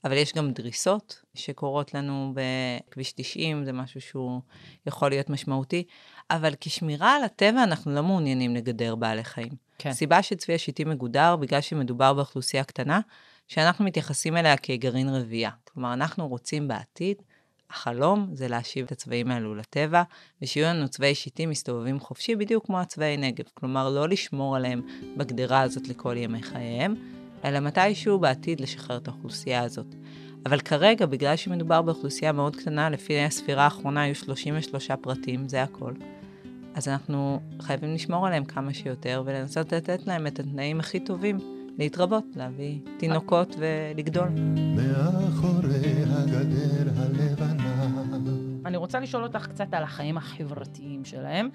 אבל 0.05 0.17
יש 0.17 0.33
גם 0.33 0.51
דריסות 0.51 1.23
שקורות 1.35 1.95
לנו 1.95 2.35
בכביש 2.35 3.13
90, 3.13 3.65
זה 3.65 3.73
משהו 3.73 4.01
שהוא 4.01 4.41
יכול 4.87 5.11
להיות 5.11 5.31
משמעותי. 5.31 5.85
אבל 6.31 6.55
כשמירה 6.61 7.17
על 7.17 7.25
הטבע, 7.25 7.63
אנחנו 7.63 7.95
לא 7.95 8.03
מעוניינים 8.03 8.55
לגדר 8.55 8.95
בעלי 8.95 9.25
חיים. 9.25 9.53
כן. 9.79 9.91
הסיבה 9.91 10.23
שצבי 10.23 10.55
השיטים 10.55 10.91
מגודר, 10.91 11.37
בגלל 11.37 11.61
שמדובר 11.61 12.13
באוכלוסייה 12.13 12.65
קטנה, 12.65 13.01
שאנחנו 13.49 13.85
מתייחסים 13.85 14.37
אליה 14.37 14.57
כגרעין 14.57 15.09
רבייה. 15.09 15.51
כלומר, 15.65 15.93
אנחנו 15.93 16.29
רוצים 16.29 16.69
בעתיד, 16.69 17.17
החלום 17.71 18.31
זה 18.33 18.49
להשיב 18.49 18.87
את 18.87 18.93
הצבעים 18.93 19.31
האלו 19.31 19.55
לטבע, 19.55 20.03
ושיהיו 20.43 20.67
לנו 20.67 20.89
צבעי 20.89 21.15
שיטים 21.15 21.51
מסתובבים 21.51 22.01
חופשי, 22.01 22.37
בדיוק 22.37 22.67
כמו 22.67 22.81
הצבעי 22.81 23.17
נגב. 23.17 23.45
כלומר, 23.55 23.91
לא 23.91 24.09
לשמור 24.09 24.57
עליהם 24.57 24.83
בגדרה 25.17 25.61
הזאת 25.61 25.89
לכל 25.89 26.17
ימי 26.17 26.43
חייהם, 26.43 26.95
אלא 27.45 27.61
מתישהו 27.61 28.19
בעתיד 28.19 28.61
לשחרר 28.61 28.97
את 28.97 29.09
האוכלוסייה 29.09 29.63
הזאת. 29.63 29.95
אבל 30.47 30.61
כרגע, 30.61 31.07
בגלל 31.07 31.37
שמדובר 31.37 31.83
באוכלוסייה 31.83 32.33
מאוד 32.33 32.57
קטנה, 32.57 32.91
לפי 32.91 33.21
הספירה 33.21 33.65
האחרונה 33.65 34.03
היו 34.03 34.15
33 34.15 34.91
פרטים, 34.91 35.49
זה 35.49 35.63
הכל. 35.63 35.93
אז 36.75 36.89
אנחנו 36.89 37.41
חייבים 37.61 37.95
לשמור 37.95 38.27
עליהם 38.27 38.45
כמה 38.45 38.75
שיותר 38.75 39.23
ולנסות 39.27 39.73
לתת 39.73 40.07
להם 40.07 40.27
את 40.27 40.41
התנאים 40.41 40.81
הכי 40.81 41.01
טובים 41.01 41.39
להתרבות, 41.79 42.25
להביא 42.37 42.79
תינוקות 42.99 43.57
ולגדול. 43.59 44.29
מאחורי 44.77 46.05
הגדר 46.07 46.80
רוצה 48.81 49.01
לשאול 49.01 49.23
אותך 49.23 49.47
קצת 49.49 49.75
על 49.75 49.83
החיים 49.83 50.17
החברתיים 50.19 51.05
שלהם. 51.05 51.49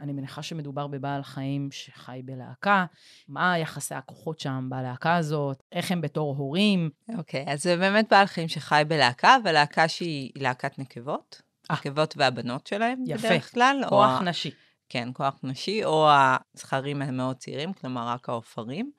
אני 0.00 0.12
מניחה 0.12 0.42
שמדובר 0.42 0.86
בבעל 0.86 1.22
חיים 1.22 1.68
שחי 1.72 2.20
בלהקה. 2.24 2.84
מה 3.28 3.58
יחסי 3.58 3.94
הכוחות 3.94 4.40
שם 4.40 4.66
בלהקה 4.70 5.16
הזאת? 5.16 5.62
איך 5.72 5.90
הם 5.90 6.00
בתור 6.00 6.34
הורים? 6.36 6.90
אוקיי, 7.18 7.44
אז 7.48 7.62
זה 7.62 7.76
באמת 7.76 8.08
בעל 8.10 8.26
חיים 8.26 8.48
שחי 8.48 8.82
בלהקה, 8.88 9.36
ולהקה 9.44 9.88
שהיא 9.88 10.30
להקת 10.36 10.78
נקבות. 10.78 11.42
אה. 11.70 11.76
נקבות 11.76 12.14
והבנות 12.16 12.66
שלהם 12.66 13.04
יפה. 13.06 13.28
בדרך 13.28 13.52
כלל. 13.54 13.80
או 13.84 13.88
כוח 13.88 14.20
ה- 14.20 14.24
נשי. 14.24 14.50
כן, 14.88 15.08
כוח 15.12 15.34
נשי, 15.42 15.84
או 15.84 16.08
הזכרים 16.54 17.02
המאוד 17.02 17.36
צעירים, 17.36 17.72
כלומר 17.72 18.08
רק 18.08 18.28
העופרים. 18.28 18.92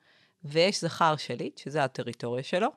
ויש 0.44 0.80
זכר 0.80 1.16
שליט, 1.16 1.58
שזה 1.58 1.84
הטריטוריה 1.84 2.42
שלו. 2.42 2.68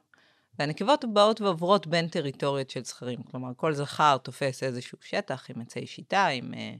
והנקבות 0.59 1.05
באות 1.05 1.41
ועוברות 1.41 1.87
בין 1.87 2.07
טריטוריות 2.07 2.69
של 2.69 2.83
זכרים. 2.83 3.19
כלומר, 3.31 3.49
כל 3.55 3.73
זכר 3.73 4.17
תופס 4.17 4.63
איזשהו 4.63 4.97
שטח 5.01 5.45
עם 5.49 5.61
עצי 5.61 5.87
שיטה, 5.87 6.27
עם, 6.27 6.53
אה, 6.53 6.73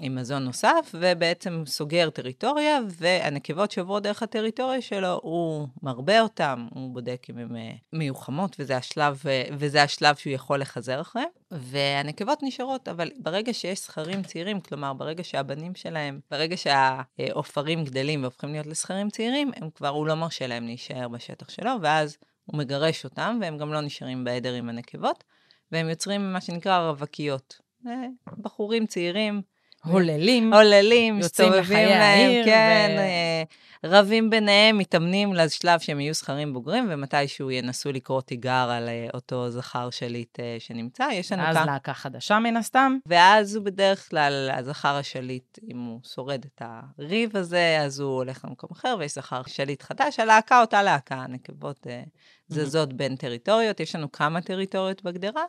עם 0.00 0.14
מזון 0.14 0.44
נוסף, 0.44 0.94
ובעצם 0.94 1.62
סוגר 1.66 2.10
טריטוריה, 2.10 2.78
והנקבות 2.88 3.70
שעוברות 3.70 4.02
דרך 4.02 4.22
הטריטוריה 4.22 4.82
שלו, 4.82 5.20
הוא 5.22 5.68
מרבה 5.82 6.20
אותם, 6.20 6.66
הוא 6.74 6.94
בודק 6.94 7.26
אם 7.30 7.38
הן 7.38 7.56
אה, 7.56 7.72
מיוחמות, 7.92 8.56
וזה 8.58 8.76
השלב, 8.76 9.22
אה, 9.26 9.44
וזה 9.52 9.82
השלב 9.82 10.16
שהוא 10.16 10.32
יכול 10.32 10.60
לחזר 10.60 11.00
אחריהם. 11.00 11.28
והנקבות 11.50 12.38
נשארות, 12.42 12.88
אבל 12.88 13.10
ברגע 13.16 13.54
שיש 13.54 13.84
זכרים 13.84 14.22
צעירים, 14.22 14.60
כלומר, 14.60 14.92
ברגע 14.92 15.24
שהבנים 15.24 15.74
שלהם, 15.74 16.20
ברגע 16.30 16.56
שהעופרים 16.56 17.84
גדלים 17.84 18.22
והופכים 18.22 18.52
להיות 18.52 18.66
לזכרים 18.66 19.10
צעירים, 19.10 19.50
הם 19.56 19.70
כבר, 19.70 19.88
הוא 19.88 20.06
לא 20.06 20.14
מרשה 20.14 20.46
להם 20.46 20.66
להישאר 20.66 21.08
בשטח 21.08 21.48
שלו, 21.48 21.70
ואז 21.82 22.16
הוא 22.44 22.58
מגרש 22.58 23.04
אותם, 23.04 23.38
והם 23.42 23.58
גם 23.58 23.72
לא 23.72 23.80
נשארים 23.80 24.24
בעדר 24.24 24.52
עם 24.52 24.68
הנקבות, 24.68 25.24
והם 25.72 25.88
יוצרים 25.88 26.32
מה 26.32 26.40
שנקרא 26.40 26.78
רווקיות. 26.78 27.60
אה, 27.86 27.92
בחורים 28.38 28.86
צעירים, 28.86 29.42
הוללים. 29.84 31.18
יוצאים 31.18 31.48
מסתובבים 31.48 31.88
להם, 31.88 32.00
העיר, 32.00 32.44
כן, 32.44 32.94
ו- 32.96 33.00
אה, 33.00 33.42
רבים 33.84 34.30
ביניהם, 34.30 34.78
מתאמנים 34.78 35.34
לשלב 35.34 35.80
שהם 35.80 36.00
יהיו 36.00 36.14
זכרים 36.14 36.52
בוגרים, 36.52 36.86
ומתישהו 36.90 37.50
ינסו 37.50 37.92
לקרוא 37.92 38.20
תיגר 38.20 38.70
על 38.70 38.88
אה, 38.88 39.06
אותו 39.14 39.50
זכר 39.50 39.90
שליט 39.90 40.40
אה, 40.40 40.56
שנמצא. 40.58 41.08
יש 41.12 41.32
לנו 41.32 41.42
אז 41.42 41.56
כמה... 41.56 41.66
להקה 41.66 41.94
חדשה 41.94 42.38
מן 42.38 42.56
הסתם. 42.56 42.96
ואז 43.06 43.56
הוא 43.56 43.64
בדרך 43.64 44.10
כלל, 44.10 44.50
הזכר 44.54 44.94
השליט, 44.96 45.58
אם 45.70 45.78
הוא 45.78 46.00
שורד 46.14 46.44
את 46.44 46.62
הריב 46.64 47.36
הזה, 47.36 47.78
אז 47.80 48.00
הוא 48.00 48.16
הולך 48.16 48.44
למקום 48.44 48.70
אחר, 48.72 48.96
ויש 48.98 49.14
זכר 49.14 49.42
שליט 49.46 49.82
חדש. 49.82 50.20
הלהקה 50.20 50.60
אותה 50.60 50.82
להקה, 50.82 51.14
הנקבות 51.14 51.86
אה, 51.86 52.02
זזות 52.48 52.92
בין 52.92 53.16
טריטוריות. 53.16 53.80
יש 53.80 53.94
לנו 53.96 54.12
כמה 54.12 54.40
טריטוריות 54.42 55.02
בגדרה, 55.02 55.44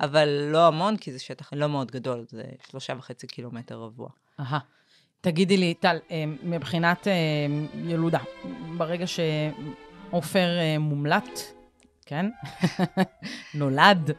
אבל 0.00 0.28
לא 0.28 0.66
המון, 0.66 0.96
כי 0.96 1.12
זה 1.12 1.18
שטח 1.18 1.52
לא 1.52 1.68
מאוד 1.68 1.90
גדול, 1.90 2.24
זה 2.28 2.44
שלושה 2.70 2.94
וחצי 2.98 3.26
קילומטר 3.26 3.78
רבוע. 3.78 4.08
אהה. 4.40 4.58
תגידי 5.24 5.56
לי, 5.56 5.74
טל, 5.74 5.98
אה, 6.10 6.24
מבחינת 6.42 7.08
אה, 7.08 7.12
ילודה, 7.84 8.18
ברגע 8.76 9.04
שעופר 9.06 10.58
אה, 10.58 10.78
מומלט, 10.78 11.40
כן? 12.06 12.26
נולד, 13.54 14.10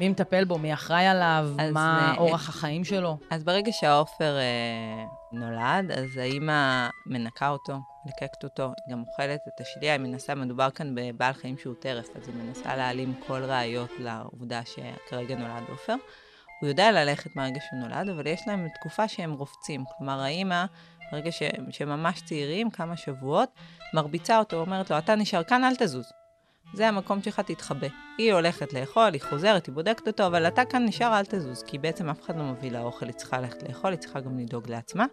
מי 0.00 0.08
מטפל 0.08 0.44
בו? 0.44 0.58
מי 0.58 0.74
אחראי 0.74 1.06
עליו? 1.06 1.48
מה 1.72 2.14
אורח 2.18 2.48
החיים 2.48 2.84
שלו? 2.84 3.16
אז 3.30 3.44
ברגע 3.44 3.72
שהעופר 3.72 4.36
אה, 4.38 5.04
נולד, 5.32 5.90
אז 5.90 6.16
האימא 6.16 6.88
מנקה 7.06 7.48
אותו, 7.48 7.74
לקקת 8.06 8.44
אותו, 8.44 8.64
היא 8.64 8.92
גם 8.92 9.02
אוכלת 9.08 9.40
את 9.54 9.60
השלייה, 9.60 9.92
היא 9.92 10.00
מנסה, 10.00 10.34
מדובר 10.34 10.70
כאן 10.70 10.94
בבעל 10.94 11.32
חיים 11.32 11.58
שהוא 11.58 11.74
טרף, 11.80 12.08
אז 12.16 12.28
היא 12.28 12.36
מנסה 12.36 12.76
להעלים 12.76 13.14
כל 13.26 13.44
ראיות 13.44 13.90
לעובדה 13.98 14.60
שכרגע 14.64 15.36
נולד 15.36 15.62
עופר. 15.68 15.94
הוא 16.64 16.68
יודע 16.68 16.92
ללכת 16.92 17.36
מהרגע 17.36 17.60
שהוא 17.60 17.80
נולד, 17.80 18.08
אבל 18.08 18.26
יש 18.26 18.40
להם 18.46 18.68
תקופה 18.74 19.08
שהם 19.08 19.32
רופצים. 19.32 19.84
כלומר, 19.98 20.20
האימא, 20.20 20.64
ברגע 21.12 21.32
שהם, 21.32 21.66
שהם 21.70 21.88
ממש 21.88 22.22
צעירים, 22.22 22.70
כמה 22.70 22.96
שבועות, 22.96 23.48
מרביצה 23.94 24.38
אותו, 24.38 24.60
אומרת 24.60 24.90
לו, 24.90 24.98
אתה 24.98 25.14
נשאר 25.14 25.44
כאן, 25.44 25.64
אל 25.64 25.76
תזוז. 25.76 26.12
זה 26.74 26.88
המקום 26.88 27.22
שלך, 27.22 27.40
תתחבא. 27.40 27.86
היא 28.18 28.32
הולכת 28.32 28.72
לאכול, 28.72 29.12
היא 29.12 29.20
חוזרת, 29.22 29.66
היא 29.66 29.74
בודקת 29.74 30.06
אותו, 30.06 30.26
אבל 30.26 30.48
אתה 30.48 30.64
כאן 30.64 30.84
נשאר, 30.84 31.18
אל 31.18 31.24
תזוז, 31.24 31.62
כי 31.62 31.78
בעצם 31.78 32.10
אף 32.10 32.22
אחד 32.22 32.36
לא 32.36 32.44
מביא 32.44 32.70
לה 32.70 32.82
אוכל, 32.82 33.06
היא 33.06 33.14
צריכה 33.14 33.40
ללכת 33.40 33.68
לאכול, 33.68 33.90
היא 33.90 33.98
צריכה 33.98 34.20
גם 34.20 34.38
לדאוג 34.38 34.70
לעצמה. 34.70 35.06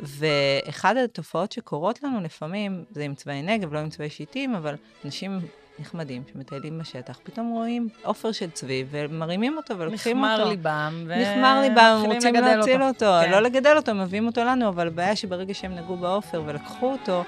ואחד 0.00 0.96
התופעות 0.96 1.52
שקורות 1.52 2.02
לנו 2.02 2.20
לפעמים, 2.20 2.84
זה 2.90 3.04
עם 3.04 3.14
צבעי 3.14 3.42
נגב, 3.42 3.74
לא 3.74 3.78
עם 3.78 3.90
צבעי 3.90 4.10
שיטים, 4.10 4.54
אבל 4.54 4.74
אנשים 5.04 5.40
נחמדים 5.78 6.22
שמטיילים 6.32 6.78
בשטח, 6.78 7.18
פתאום 7.22 7.50
רואים 7.50 7.88
עופר 8.04 8.32
של 8.32 8.50
צבי 8.50 8.84
ומרימים 8.90 9.56
אותו 9.56 9.78
ולוקחים 9.78 10.24
אותו. 10.24 10.32
נחמר 10.32 10.44
ליבם, 10.48 11.04
ו... 11.08 11.22
נחמר 11.22 11.60
ליבם, 11.60 12.10
מתחילים 12.10 12.44
רוצים 12.44 12.58
להציל 12.58 12.82
אותו. 12.82 13.24
כן. 13.24 13.30
לא 13.30 13.40
לגדל 13.40 13.76
אותו, 13.76 13.94
מביאים 13.94 14.26
אותו 14.26 14.44
לנו, 14.44 14.68
אבל 14.68 14.86
הבעיה 14.86 15.16
שברגע 15.16 15.54
שהם 15.54 15.74
נגעו 15.74 15.96
בעופר 15.96 16.42
ולקחו 16.46 16.92
אותו, 16.92 17.24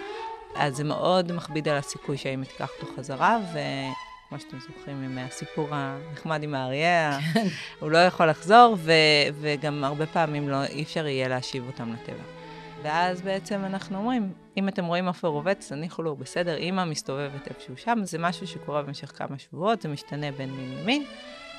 אז 0.56 0.76
זה 0.76 0.84
מאוד 0.84 1.32
מכביד 1.32 1.68
על 1.68 1.76
הסיכוי 1.76 2.16
שהאמא 2.16 2.44
תיקח 2.44 2.70
אותו 2.80 2.92
חזרה, 2.96 3.38
וכמו 3.52 4.40
שאתם 4.40 4.58
זוכרים 4.60 5.14
מהסיפור 5.14 5.68
הנחמד 5.70 6.42
עם 6.42 6.54
האריה, 6.54 7.18
כן. 7.34 7.46
הוא 7.80 7.90
לא 7.90 7.98
יכול 7.98 8.30
לחזור, 8.30 8.76
ו... 8.78 8.92
וגם 9.40 9.84
הרבה 9.84 10.06
פעמים 10.06 10.48
לא, 10.48 10.64
אי 10.64 10.82
אפשר 10.82 11.06
יהיה 11.06 11.28
להשיב 11.28 11.64
אותם 11.66 11.92
לטבע. 11.92 12.35
ואז 12.86 13.22
בעצם 13.22 13.64
אנחנו 13.64 13.98
אומרים, 13.98 14.32
אם 14.56 14.68
אתם 14.68 14.84
רואים 14.84 15.06
עופר 15.06 15.28
רובץ, 15.28 15.68
תניחו 15.68 16.02
לו, 16.02 16.16
בסדר, 16.16 16.56
אימא 16.56 16.84
מסתובבת 16.84 17.48
איפשהו 17.48 17.76
שם, 17.76 17.98
זה 18.02 18.18
משהו 18.18 18.46
שקורה 18.46 18.82
במשך 18.82 19.12
כמה 19.18 19.38
שבועות, 19.38 19.82
זה 19.82 19.88
משתנה 19.88 20.32
בין 20.32 20.50
מין 20.50 20.78
למין, 20.78 21.04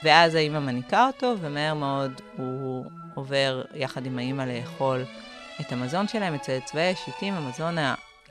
ואז 0.03 0.35
האימא 0.35 0.59
מניקה 0.59 1.07
אותו, 1.07 1.33
ומהר 1.41 1.73
מאוד 1.73 2.21
הוא 2.37 2.85
עובר 3.15 3.63
יחד 3.75 4.05
עם 4.05 4.17
האימא 4.17 4.43
לאכול 4.43 5.03
את 5.61 5.71
המזון 5.71 6.07
שלהם, 6.07 6.33
אצל 6.33 6.59
צבעי 6.65 6.91
השיטים, 6.91 7.33
המזון 7.33 7.77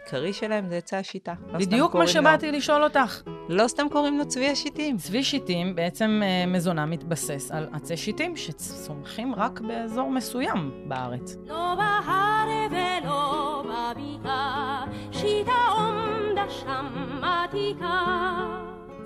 העיקרי 0.07 0.33
שלהם 0.33 0.69
זה 0.69 0.77
עצי 0.77 0.97
השיטה. 0.97 1.35
לא 1.53 1.59
בדיוק 1.59 1.95
מה 1.95 2.07
שבאתי 2.07 2.53
לשאול 2.53 2.85
אותך. 2.85 3.23
לו, 3.27 3.33
לא 3.49 3.69
סתם 3.69 3.87
קוראים 3.93 4.19
לו 4.19 4.29
צבי 4.29 4.49
השיטים. 4.49 4.97
צבי 4.97 5.23
שיטים, 5.23 5.75
בעצם 5.75 6.21
אה, 6.23 6.47
מזונה 6.47 6.87
מתבסס 6.87 7.51
על 7.51 7.69
עצי 7.73 7.97
שיטים 7.97 8.37
שצומחים 8.37 9.35
רק 9.35 9.61
באזור 9.61 10.11
מסוים 10.11 10.71
בארץ. 10.89 11.37
לא 11.47 11.75
בהר 11.77 12.49
ולא 12.71 13.63
בבקעה, 13.63 14.85
שיטה 15.13 15.53
עומדה 15.71 16.51
שם 16.51 16.87
עתיקה. 17.23 18.05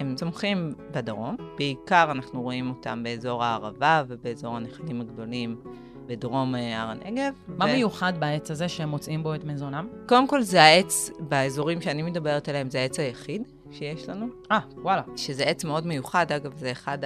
הם 0.01 0.15
צומחים 0.15 0.73
בדרום, 0.91 1.37
בעיקר 1.59 2.11
אנחנו 2.11 2.43
רואים 2.43 2.71
אותם 2.71 3.03
באזור 3.03 3.45
הערבה 3.45 4.03
ובאזור 4.09 4.57
הנחלים 4.57 5.01
הגדולים 5.01 5.61
בדרום 6.11 6.55
אה, 6.55 6.83
הר 6.83 6.91
הנגב. 6.91 7.33
מה 7.49 7.65
ו- 7.65 7.69
מיוחד 7.69 8.13
בעץ 8.19 8.51
הזה 8.51 8.69
שהם 8.69 8.89
מוצאים 8.89 9.23
בו 9.23 9.35
את 9.35 9.45
מזונם? 9.45 9.89
קודם 10.09 10.29
כל 10.29 10.43
זה 10.43 10.63
העץ, 10.63 11.11
באזורים 11.19 11.81
שאני 11.81 12.03
מדברת 12.03 12.49
עליהם, 12.49 12.71
זה 12.71 12.81
העץ 12.81 12.99
היחיד 12.99 13.43
שיש 13.73 14.09
לנו, 14.09 14.27
אה, 14.53 14.59
וואלה. 14.77 15.03
שזה 15.17 15.45
עץ 15.45 15.65
מאוד 15.65 15.87
מיוחד, 15.87 16.33
אגב, 16.33 16.57
זה 16.57 16.73
אחד 16.73 16.99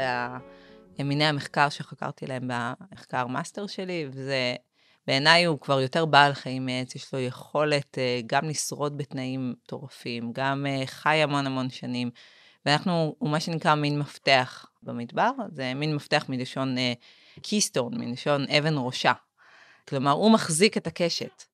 מיני 0.99 1.25
המחקר 1.25 1.69
שחקרתי 1.69 2.27
להם 2.27 2.51
במחקר 2.51 3.27
מאסטר 3.27 3.67
שלי, 3.67 4.07
וזה, 4.11 4.55
בעיניי 5.07 5.45
הוא 5.45 5.61
כבר 5.61 5.81
יותר 5.81 6.05
בעל 6.05 6.33
חיים 6.35 6.67
מעץ, 6.67 6.95
יש 6.95 7.15
לו 7.15 7.21
יכולת 7.21 7.99
אה, 7.99 8.21
גם 8.27 8.49
לשרוד 8.49 8.99
בתנאים 8.99 9.51
מטורפים, 9.51 10.33
גם 10.33 10.67
אה, 10.67 10.83
חי 10.87 11.17
המון 11.17 11.47
המון 11.47 11.71
שנים, 11.71 12.11
ואנחנו, 12.67 13.15
הוא 13.19 13.31
מה 13.31 13.41
שנקרא 13.41 13.75
מין 13.75 13.99
מפתח 13.99 14.67
במדבר, 14.83 15.31
זה 15.53 15.75
מין 15.75 15.95
מפתח 15.95 16.25
מלשון 16.29 16.77
keystone, 17.43 17.99
מלשון 17.99 18.47
אבן 18.59 18.75
ראשה. 18.77 19.13
כלומר, 19.89 20.11
הוא 20.11 20.33
מחזיק 20.33 20.77
את 20.77 20.87
הקשת. 20.87 21.45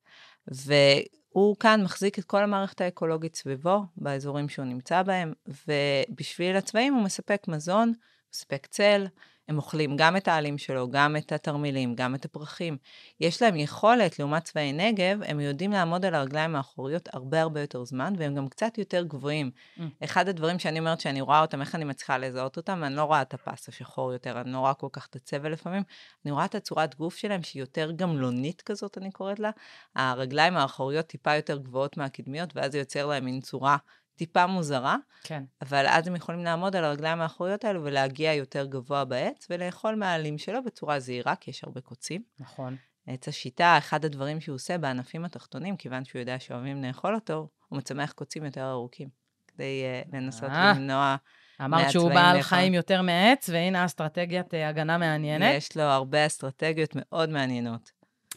והוא 0.46 1.56
כאן 1.56 1.82
מחזיק 1.84 2.18
את 2.18 2.24
כל 2.24 2.42
המערכת 2.42 2.80
האקולוגית 2.80 3.36
סביבו, 3.36 3.82
באזורים 3.96 4.48
שהוא 4.48 4.64
נמצא 4.64 5.02
בהם, 5.02 5.32
ובשביל 5.68 6.56
הצבעים 6.56 6.94
הוא 6.94 7.02
מספק 7.02 7.48
מזון, 7.48 7.92
מספק 8.32 8.66
צל, 8.66 9.06
הם 9.50 9.56
אוכלים 9.56 9.96
גם 9.96 10.16
את 10.16 10.28
העלים 10.28 10.58
שלו, 10.58 10.90
גם 10.90 11.16
את 11.16 11.32
התרמילים, 11.32 11.94
גם 11.94 12.14
את 12.14 12.24
הפרחים. 12.24 12.76
יש 13.20 13.42
להם 13.42 13.56
יכולת, 13.56 14.18
לעומת 14.18 14.44
צבעי 14.44 14.72
נגב, 14.72 15.22
הם 15.22 15.40
יודעים 15.40 15.72
לעמוד 15.72 16.04
על 16.04 16.14
הרגליים 16.14 16.56
האחוריות 16.56 17.08
הרבה 17.12 17.40
הרבה 17.40 17.60
יותר 17.60 17.84
זמן, 17.84 18.14
והם 18.18 18.34
גם 18.34 18.48
קצת 18.48 18.78
יותר 18.78 19.02
גבוהים. 19.02 19.50
Mm. 19.78 19.82
אחד 20.04 20.28
הדברים 20.28 20.58
שאני 20.58 20.78
אומרת 20.78 21.00
שאני 21.00 21.20
רואה 21.20 21.40
אותם, 21.40 21.60
איך 21.60 21.74
אני 21.74 21.84
מצליחה 21.84 22.18
לזהות 22.18 22.56
אותם, 22.56 22.84
אני 22.84 22.94
לא 22.94 23.04
רואה 23.04 23.22
את 23.22 23.34
הפס 23.34 23.68
השחור 23.68 24.12
יותר, 24.12 24.40
אני 24.40 24.52
לא 24.52 24.58
רואה 24.58 24.74
כל 24.74 24.88
כך 24.92 25.06
את 25.06 25.16
הצבע 25.16 25.48
לפעמים, 25.48 25.82
אני 26.24 26.32
רואה 26.32 26.44
את 26.44 26.54
הצורת 26.54 26.94
גוף 26.94 27.16
שלהם, 27.16 27.42
שהיא 27.42 27.62
יותר 27.62 27.90
גמלונית 27.90 28.62
כזאת, 28.62 28.98
אני 28.98 29.10
קוראת 29.10 29.38
לה. 29.38 29.50
הרגליים 29.96 30.56
האחוריות 30.56 31.06
טיפה 31.06 31.36
יותר 31.36 31.58
גבוהות 31.58 31.96
מהקדמיות, 31.96 32.56
ואז 32.56 32.72
זה 32.72 32.78
יוצר 32.78 33.06
להם 33.06 33.24
מין 33.24 33.40
צורה 33.40 33.76
טיפה 34.20 34.46
מוזרה, 34.46 34.96
כן. 35.22 35.42
אבל 35.62 35.86
אז 35.88 36.08
הם 36.08 36.16
יכולים 36.16 36.44
לעמוד 36.44 36.76
על 36.76 36.84
הרגליים 36.84 37.20
האחוריות 37.20 37.64
האלו 37.64 37.84
ולהגיע 37.84 38.34
יותר 38.34 38.66
גבוה 38.66 39.04
בעץ, 39.04 39.46
ולאכול 39.50 39.94
מהעלים 39.94 40.38
שלו 40.38 40.64
בצורה 40.64 41.00
זהירה, 41.00 41.36
כי 41.36 41.50
יש 41.50 41.64
הרבה 41.64 41.80
קוצים. 41.80 42.22
נכון. 42.40 42.76
עץ 43.06 43.28
השיטה, 43.28 43.78
אחד 43.78 44.04
הדברים 44.04 44.40
שהוא 44.40 44.54
עושה 44.54 44.78
בענפים 44.78 45.24
התחתונים, 45.24 45.76
כיוון 45.76 46.04
שהוא 46.04 46.20
יודע 46.20 46.40
שאוהבים 46.40 46.84
לאכול 46.84 47.14
אותו, 47.14 47.48
הוא 47.68 47.78
מצמח 47.78 48.12
קוצים 48.12 48.44
יותר 48.44 48.70
ארוכים, 48.70 49.08
כדי 49.48 49.82
uh, 50.04 50.16
לנסות 50.16 50.50
אה. 50.50 50.72
למנוע... 50.76 51.16
אמרת 51.64 51.90
שהוא 51.90 52.08
בעל. 52.08 52.42
חיים 52.42 52.74
יותר 52.74 53.02
מעץ, 53.02 53.48
והנה 53.48 53.84
אסטרטגיית 53.84 54.54
אה, 54.54 54.68
הגנה 54.68 54.98
מעניינת. 54.98 55.54
יש 55.56 55.76
לו 55.76 55.82
הרבה 55.82 56.26
אסטרטגיות 56.26 56.90
מאוד 56.94 57.30
מעניינות. 57.30 57.90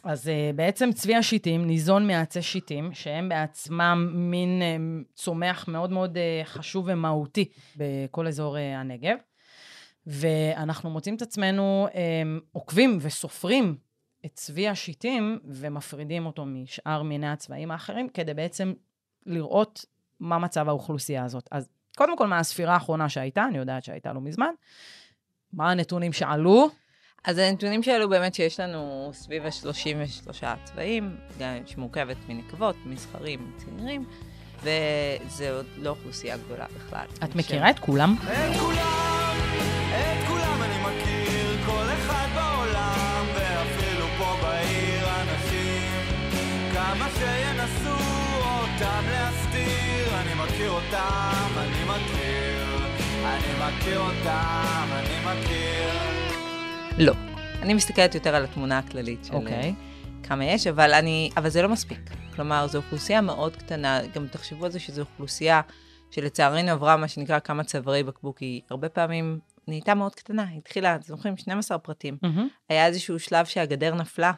אז 0.04 0.26
uh, 0.26 0.56
בעצם 0.56 0.92
צבי 0.92 1.14
השיטים 1.14 1.66
ניזון 1.66 2.06
מעצי 2.06 2.42
שיטים, 2.42 2.94
שהם 2.94 3.28
בעצמם 3.28 4.10
מין 4.14 4.62
uh, 4.62 5.14
צומח 5.14 5.68
מאוד 5.68 5.92
מאוד 5.92 6.16
uh, 6.16 6.46
חשוב 6.46 6.84
ומהותי 6.88 7.48
בכל 7.76 8.26
אזור 8.26 8.56
הנגב. 8.56 9.16
ואנחנו 10.06 10.90
מוצאים 10.90 11.16
את 11.16 11.22
עצמנו 11.22 11.88
עוקבים 12.52 12.98
וסופרים 13.00 13.76
את 14.26 14.30
צבי 14.34 14.68
השיטים 14.68 15.38
ומפרידים 15.44 16.26
אותו 16.26 16.44
משאר 16.46 17.02
מיני 17.02 17.28
הצבעים 17.28 17.70
האחרים, 17.70 18.08
כדי 18.08 18.34
בעצם 18.34 18.72
לראות 19.26 19.84
מה 20.20 20.38
מצב 20.38 20.68
האוכלוסייה 20.68 21.24
הזאת. 21.24 21.48
אז 21.50 21.68
קודם 21.96 22.16
כל, 22.18 22.26
מהספירה 22.26 22.74
האחרונה 22.74 23.08
שהייתה, 23.08 23.44
אני 23.44 23.58
יודעת 23.58 23.84
שהייתה 23.84 24.12
לא 24.12 24.20
מזמן, 24.20 24.54
מה 25.52 25.70
הנתונים 25.70 26.12
שעלו? 26.12 26.70
אז 27.24 27.38
הנתונים 27.38 27.82
שאלו 27.82 28.08
באמת 28.08 28.34
שיש 28.34 28.60
לנו 28.60 29.10
סביב 29.14 29.46
ה-33 29.46 30.44
צבעים, 30.64 31.16
גם 31.38 31.54
שמורכבת 31.66 32.16
מנקבות, 32.28 32.76
מסחרים, 32.86 33.50
צעירים, 33.56 34.04
וזה 34.62 35.52
עוד 35.52 35.66
לא 35.76 35.90
אוכלוסייה 35.90 36.36
גדולה 36.36 36.66
בכלל. 36.76 37.06
את 37.24 37.34
מכירה 37.36 37.70
את 37.70 37.78
כולם? 37.78 38.16
את 38.22 38.56
כולם, 38.60 39.36
את 39.90 40.28
כולם 40.28 40.62
אני 40.62 40.78
מכיר, 40.82 41.66
כל 41.66 41.86
אחד 41.92 42.26
בעולם, 42.34 43.26
ואפילו 43.34 44.06
פה 44.18 44.36
בעיר 44.42 45.04
אנשים, 45.22 46.00
כמה 46.74 47.08
שינסו 47.18 48.04
אותם 48.44 49.04
להסתיר, 49.10 50.20
אני 50.20 50.34
מכיר 50.34 50.70
אותם, 50.70 51.48
אני 51.58 51.84
מכיר, 51.84 52.86
אני 53.24 53.52
מכיר 53.60 53.98
אותם, 54.00 54.86
אני 54.92 55.18
מכיר. 55.24 56.23
לא. 56.98 57.12
אני 57.62 57.74
מסתכלת 57.74 58.14
יותר 58.14 58.34
על 58.34 58.44
התמונה 58.44 58.78
הכללית 58.78 59.24
של 59.24 59.34
אוקיי. 59.34 59.74
okay. 60.22 60.26
כמה 60.26 60.44
יש, 60.44 60.66
אבל, 60.66 60.92
אני, 60.94 61.30
אבל 61.36 61.48
זה 61.48 61.62
לא 61.62 61.68
מספיק. 61.68 62.00
כלומר, 62.34 62.66
זו 62.66 62.78
אוכלוסייה 62.78 63.20
מאוד 63.20 63.56
קטנה, 63.56 64.00
גם 64.14 64.26
תחשבו 64.26 64.64
על 64.64 64.70
זה 64.70 64.80
שזו 64.80 65.02
אוכלוסייה 65.02 65.60
שלצערנו 66.10 66.70
עברה 66.70 66.96
מה 66.96 67.08
שנקרא 67.08 67.38
כמה 67.38 67.64
צווארי 67.64 68.02
בקבוק, 68.02 68.38
היא 68.38 68.62
הרבה 68.70 68.88
פעמים 68.88 69.38
נהייתה 69.68 69.94
מאוד 69.94 70.14
קטנה, 70.14 70.48
היא 70.48 70.58
התחילה, 70.58 70.94
אתם 70.94 71.02
זוכרים, 71.02 71.36
12 71.36 71.78
פרטים. 71.78 72.16
מהמם. 72.22 72.48
היה 72.68 72.86
איזשהו 72.86 73.18
שלב 73.18 73.46
שהגדר 73.46 73.94
נפלה 73.94 74.32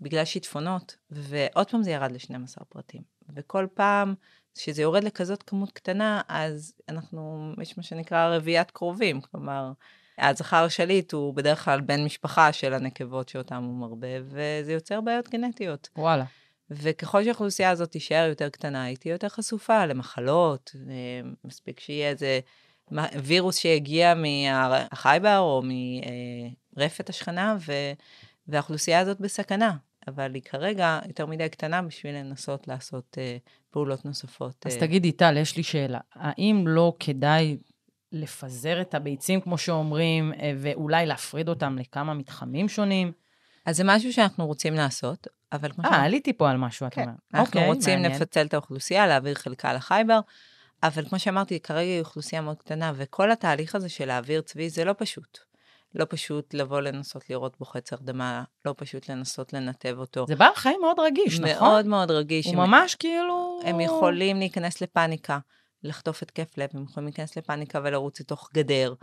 בגלל 0.00 0.24
שיטפונות, 0.24 0.96
ועוד 1.10 1.70
פעם 1.70 1.82
זה 1.82 1.90
ירד 1.90 2.12
ל-12 2.12 2.64
פרטים. 2.68 3.02
וכל 3.36 3.66
פעם 3.74 4.14
שזה 4.54 4.82
יורד 4.82 5.04
לכזאת 5.04 5.42
כמות 5.42 5.72
קטנה, 5.72 6.20
אז 6.28 6.74
אנחנו, 6.88 7.52
יש 7.62 7.76
מה 7.76 7.82
שנקרא 7.82 8.36
רביעיית 8.36 8.70
קרובים, 8.70 9.20
כלומר, 9.20 9.72
הזכר 10.20 10.64
השליט 10.64 11.12
הוא 11.12 11.34
בדרך 11.34 11.64
כלל 11.64 11.80
בן 11.80 12.04
משפחה 12.04 12.52
של 12.52 12.74
הנקבות 12.74 13.28
שאותם 13.28 13.62
הוא 13.64 13.74
מרבה, 13.74 14.08
וזה 14.24 14.72
יוצר 14.72 15.00
בעיות 15.00 15.28
גנטיות. 15.28 15.88
וואלה. 15.96 16.24
וככל 16.70 17.24
שהאוכלוסייה 17.24 17.70
הזאת 17.70 17.90
תישאר 17.90 18.26
יותר 18.28 18.48
קטנה, 18.48 18.84
היא 18.84 18.96
תהיה 18.96 19.12
יותר 19.12 19.28
חשופה 19.28 19.86
למחלות, 19.86 20.70
אה, 20.88 21.30
מספיק 21.44 21.80
שיהיה 21.80 22.08
איזה 22.08 22.40
וירוס 23.22 23.56
שיגיע 23.56 24.14
מהחייבר 24.14 25.38
או 25.38 25.62
מרפת 26.76 27.08
השכנה, 27.08 27.56
ו... 27.66 27.72
והאוכלוסייה 28.48 29.00
הזאת 29.00 29.20
בסכנה. 29.20 29.76
אבל 30.08 30.34
היא 30.34 30.42
כרגע 30.42 30.98
יותר 31.08 31.26
מדי 31.26 31.48
קטנה 31.48 31.82
בשביל 31.82 32.14
לנסות 32.14 32.68
לעשות 32.68 33.18
אה, 33.18 33.36
פעולות 33.70 34.04
נוספות. 34.04 34.66
אז 34.66 34.74
אה, 34.74 34.80
תגידי, 34.80 35.12
טל, 35.12 35.36
יש 35.36 35.56
לי 35.56 35.62
שאלה. 35.62 35.98
האם 36.14 36.64
לא 36.66 36.92
כדאי 37.00 37.56
לפזר 38.12 38.80
את 38.80 38.94
הביצים, 38.94 39.40
כמו 39.40 39.58
שאומרים, 39.58 40.32
אה, 40.32 40.52
ואולי 40.58 41.06
להפריד 41.06 41.48
אותם 41.48 41.76
לכמה 41.78 42.14
מתחמים 42.14 42.68
שונים? 42.68 43.12
אז 43.66 43.76
זה 43.76 43.84
משהו 43.86 44.12
שאנחנו 44.12 44.46
רוצים 44.46 44.74
לעשות, 44.74 45.26
אבל 45.52 45.72
כמו 45.72 45.84
אה, 45.84 46.02
עליתי 46.02 46.32
פה 46.32 46.50
על 46.50 46.56
משהו, 46.56 46.86
את 46.86 46.94
כן, 46.94 47.02
אומרת. 47.02 47.16
אנחנו 47.34 47.46
אוקיי, 47.46 47.66
רוצים 47.66 48.02
מעניין. 48.02 48.20
לפצל 48.20 48.46
את 48.46 48.54
האוכלוסייה, 48.54 49.06
להעביר 49.06 49.34
חלקה 49.34 49.72
לחייבר, 49.72 50.20
אבל 50.82 51.08
כמו 51.08 51.18
שאמרתי, 51.18 51.60
כרגע 51.60 51.80
היא 51.80 52.00
אוכלוסייה 52.00 52.42
מאוד 52.42 52.56
קטנה, 52.56 52.92
וכל 52.96 53.30
התהליך 53.30 53.74
הזה 53.74 53.88
של 53.88 54.06
להעביר 54.06 54.40
צבי 54.40 54.70
זה 54.70 54.84
לא 54.84 54.94
פשוט. 54.98 55.38
לא 55.94 56.06
פשוט 56.08 56.54
לבוא 56.54 56.80
לנסות 56.80 57.30
לראות 57.30 57.56
בו 57.58 57.64
חץ 57.64 57.92
הרדמה, 57.92 58.44
לא 58.64 58.74
פשוט 58.76 59.10
לנסות 59.10 59.52
לנתב 59.52 59.94
אותו. 59.98 60.24
זה 60.28 60.36
בעל 60.36 60.54
חיים 60.54 60.80
מאוד 60.80 61.00
רגיש, 61.00 61.40
נכון? 61.40 61.68
מאוד 61.68 61.86
מאוד 61.86 62.10
רגיש. 62.10 62.46
הוא 62.46 62.52
הם- 62.62 62.70
ממש 62.70 62.94
כאילו... 62.94 63.60
הם 63.64 63.80
יכולים 63.80 64.38
להיכנס 64.38 64.80
לפאניקה, 64.80 65.38
לחטוף 65.82 66.22
התקף 66.22 66.58
לב, 66.58 66.68
הם 66.74 66.84
יכולים 66.84 67.06
להיכנס 67.06 67.36
לפאניקה 67.36 67.80
ולרוץ 67.84 68.20
לתוך 68.20 68.50
גדר 68.54 68.94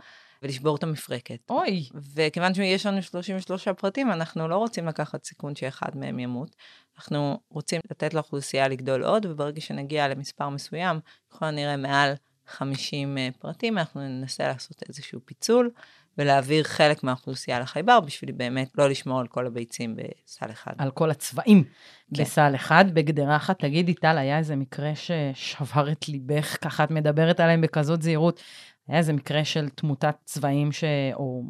ולשבור 0.42 0.76
את 0.76 0.82
המפרקת. 0.82 1.50
אוי, 1.50 1.88
וכיוון 2.14 2.54
שיש 2.54 2.86
לנו 2.86 3.02
33 3.02 3.68
פרטים, 3.68 4.12
אנחנו 4.12 4.48
לא 4.48 4.56
רוצים 4.56 4.86
לקחת 4.86 5.24
סיכון 5.24 5.54
שאחד 5.54 5.96
מהם 5.96 6.18
ימות. 6.18 6.56
אנחנו 6.96 7.40
רוצים 7.50 7.80
לתת 7.90 8.14
לאוכלוסייה 8.14 8.68
לגדול 8.68 9.04
עוד, 9.04 9.26
וברגע 9.26 9.60
שנגיע 9.60 10.08
למספר 10.08 10.48
מסוים, 10.48 11.00
ככל 11.30 11.44
הנראה 11.44 11.76
מעל 11.76 12.14
50 12.46 13.18
אה, 13.18 13.28
פרטים, 13.38 13.78
אנחנו 13.78 14.00
ננסה 14.00 14.48
לעשות 14.48 14.82
איזשהו 14.88 15.20
פיצול, 15.24 15.70
ולהעביר 16.18 16.64
חלק 16.64 17.04
מהאוכלוסייה 17.04 17.60
לחייבר, 17.60 18.00
בשביל 18.00 18.32
באמת 18.32 18.70
לא 18.78 18.88
לשמור 18.88 19.20
על 19.20 19.26
כל 19.26 19.46
הביצים 19.46 19.96
בסל 19.96 20.50
אחד. 20.50 20.72
על 20.78 20.90
כל 20.90 21.10
הצבעים 21.10 21.64
כן. 21.64 22.22
בסל 22.22 22.52
אחד, 22.54 22.84
בגדרה 22.94 23.36
אחת. 23.36 23.58
תגידי, 23.58 23.94
טל, 23.94 24.18
היה 24.18 24.38
איזה 24.38 24.56
מקרה 24.56 24.92
ששבר 24.94 25.92
את 25.92 26.08
ליבך, 26.08 26.56
ככה 26.60 26.84
את 26.84 26.90
מדברת 26.90 27.40
עליהם 27.40 27.60
בכזאת 27.60 28.02
זהירות. 28.02 28.40
היה 28.88 28.98
איזה 28.98 29.12
מקרה 29.12 29.44
של 29.44 29.68
תמותת 29.68 30.14
צבעים, 30.24 30.72
ש... 30.72 30.84
או 31.14 31.42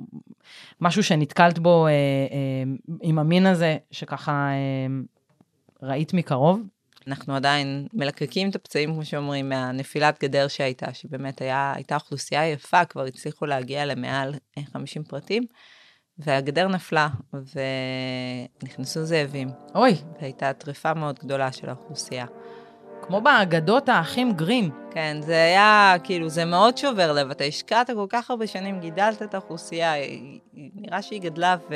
משהו 0.80 1.02
שנתקלת 1.02 1.58
בו 1.58 1.86
אה, 1.86 1.92
אה, 1.92 2.62
עם 3.02 3.18
המין 3.18 3.46
הזה, 3.46 3.76
שככה 3.90 4.32
אה, 4.32 4.86
ראית 5.82 6.14
מקרוב? 6.14 6.60
אנחנו 7.08 7.36
עדיין 7.36 7.86
מלקקים 7.92 8.50
את 8.50 8.54
הפצעים, 8.54 8.92
כמו 8.92 9.04
שאומרים, 9.04 9.48
מהנפילת 9.48 10.22
גדר 10.22 10.48
שהייתה, 10.48 10.94
שבאמת 10.94 11.40
היה, 11.40 11.72
הייתה 11.76 11.94
אוכלוסייה 11.94 12.48
יפה, 12.48 12.84
כבר 12.84 13.04
הצליחו 13.04 13.46
להגיע 13.46 13.86
למעל 13.86 14.34
אה, 14.58 14.62
50 14.72 15.04
פרטים, 15.04 15.42
והגדר 16.18 16.68
נפלה, 16.68 17.08
ונכנסו 18.62 19.04
זאבים, 19.04 19.48
אוי, 19.74 19.94
והייתה 20.20 20.52
טריפה 20.52 20.94
מאוד 20.94 21.18
גדולה 21.18 21.52
של 21.52 21.68
האוכלוסייה. 21.68 22.26
כמו 23.02 23.20
באגדות 23.20 23.88
האחים 23.88 24.32
גרים. 24.32 24.70
כן, 24.90 25.16
זה 25.22 25.42
היה, 25.44 25.94
כאילו, 26.04 26.28
זה 26.28 26.44
מאוד 26.44 26.78
שובר 26.78 27.12
לב. 27.12 27.30
אתה 27.30 27.44
השקעת 27.44 27.90
כל 27.90 28.06
כך 28.08 28.30
הרבה 28.30 28.46
שנים, 28.46 28.80
גידלת 28.80 29.22
את 29.22 29.34
האוכלוסייה, 29.34 29.92
נראה 30.54 31.02
שהיא 31.02 31.20
גדלה, 31.20 31.56
ו... 31.70 31.74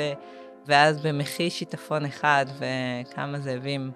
ואז 0.65 1.01
במחי 1.01 1.49
שיטפון 1.49 2.05
אחד 2.05 2.45
וכמה 2.57 3.39
זאבים, 3.39 3.91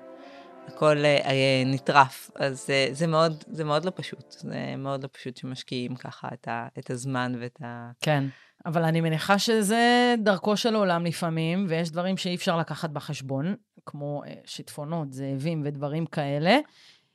הכל 0.67 1.05
אה, 1.05 1.17
אה, 1.25 1.63
נטרף. 1.65 2.31
אז 2.35 2.69
אה, 2.69 2.87
זה 2.91 3.07
מאוד, 3.07 3.43
זה 3.47 3.63
מאוד 3.63 3.85
לא 3.85 3.91
פשוט. 3.95 4.31
זה 4.31 4.75
מאוד 4.77 5.03
לא 5.03 5.09
פשוט 5.11 5.37
שמשקיעים 5.37 5.95
ככה 5.95 6.27
את, 6.33 6.47
ה... 6.47 6.67
את 6.79 6.89
הזמן 6.89 7.33
ואת 7.39 7.61
ה... 7.63 7.91
כן. 8.01 8.23
אבל 8.65 8.83
אני 8.83 9.01
מניחה 9.01 9.39
שזה 9.39 10.15
דרכו 10.17 10.57
של 10.57 10.75
עולם 10.75 11.05
לפעמים, 11.05 11.65
ויש 11.69 11.91
דברים 11.91 12.17
שאי 12.17 12.35
אפשר 12.35 12.57
לקחת 12.57 12.89
בחשבון, 12.89 13.55
כמו 13.85 14.23
אה, 14.27 14.33
שיטפונות, 14.45 15.13
זאבים 15.13 15.61
ודברים 15.65 16.05
כאלה. 16.05 16.59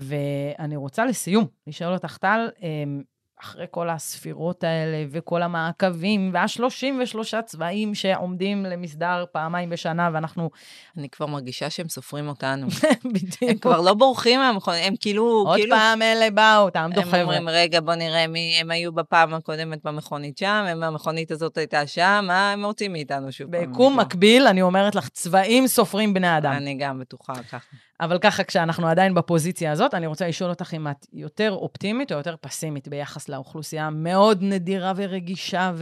ואני 0.01 0.77
רוצה 0.77 1.05
לסיום 1.05 1.47
לשאול 1.67 1.93
אותך, 1.93 2.17
טל, 2.17 2.49
אה, 2.62 2.69
אחרי 3.43 3.67
כל 3.71 3.89
הספירות 3.91 4.65
האלה 4.65 5.05
וכל 5.11 5.43
המעקבים 5.43 6.31
וה-33 6.33 7.43
צבעים 7.43 7.95
שעומדים 7.95 8.65
למסדר 8.65 9.25
פעמיים 9.33 9.71
בשנה, 9.71 10.11
ואנחנו... 10.13 10.51
אני 10.97 11.09
כבר 11.09 11.27
מרגישה 11.27 11.71
שהם 11.71 11.89
סופרים 11.89 12.29
אותנו. 12.29 12.67
בדיוק. 13.15 13.43
הם 13.43 13.59
כבר 13.59 13.81
לא 13.81 13.95
בורחים 13.95 14.41
מהמכון, 14.41 14.75
הם 14.75 14.95
כאילו... 15.01 15.25
עוד 15.47 15.59
כאילו... 15.61 15.77
פעם 15.77 16.03
אלה 16.03 16.31
באו, 16.31 16.71
תעמדו 16.71 17.01
הם 17.01 17.07
חבר'ה. 17.07 17.23
אומרים, 17.23 17.49
רגע, 17.49 17.81
בוא 17.81 17.95
נראה 17.95 18.27
מי 18.27 18.59
הם 18.61 18.71
היו 18.71 18.93
בפעם 18.93 19.35
הקודמת 19.35 19.79
במכונית 19.85 20.39
שם, 20.39 20.65
הם 20.69 20.83
המכונית 20.83 21.31
הזאת 21.31 21.59
הייתה 21.59 21.87
שם, 21.87 22.25
מה 22.27 22.53
הם 22.53 22.65
רוצים 22.65 22.93
מאיתנו 22.93 23.33
שוב 23.33 23.51
פעם? 23.51 23.71
ביקום. 23.71 23.99
מקביל, 23.99 24.47
אני 24.47 24.63
אומרת 24.63 24.95
לך, 24.95 25.09
צבעים 25.09 25.67
סופרים 25.67 26.15
בני 26.15 26.39
אדם. 26.39 26.53
אני 26.53 26.75
גם 26.75 26.99
בטוחה 26.99 27.35
ככה. 27.43 27.77
אבל 28.03 28.19
ככה, 28.19 28.45
כשאנחנו 28.45 28.87
עדיין 28.87 29.15
בפוזיציה 29.15 29.73
הזאת, 29.73 29.95
אני 29.95 30.07
רוצה 30.07 30.29
לשאול 30.29 30.51
אותך 30.51 30.75
אם 30.75 30.88
את 30.88 31.07
יותר 31.12 31.53
אופטימית 31.53 32.12
או 32.12 32.17
יותר 32.17 32.37
פסימית 32.41 32.88
ביחס 32.88 33.29
לאוכלוסייה 33.29 33.87
המאוד 33.87 34.38
נדירה 34.43 34.93
ורגישה 34.97 35.73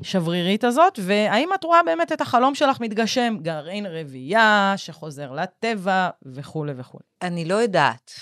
ושברירית 0.00 0.64
הזאת, 0.64 0.98
והאם 1.02 1.48
את 1.54 1.64
רואה 1.64 1.82
באמת 1.82 2.12
את 2.12 2.20
החלום 2.20 2.54
שלך 2.54 2.80
מתגשם, 2.80 3.36
גרעין 3.42 3.86
רבייה 3.86 4.74
שחוזר 4.76 5.32
לטבע 5.32 6.10
וכולי 6.22 6.72
וכולי. 6.76 7.04
אני 7.22 7.44
לא 7.44 7.54
יודעת. 7.54 8.12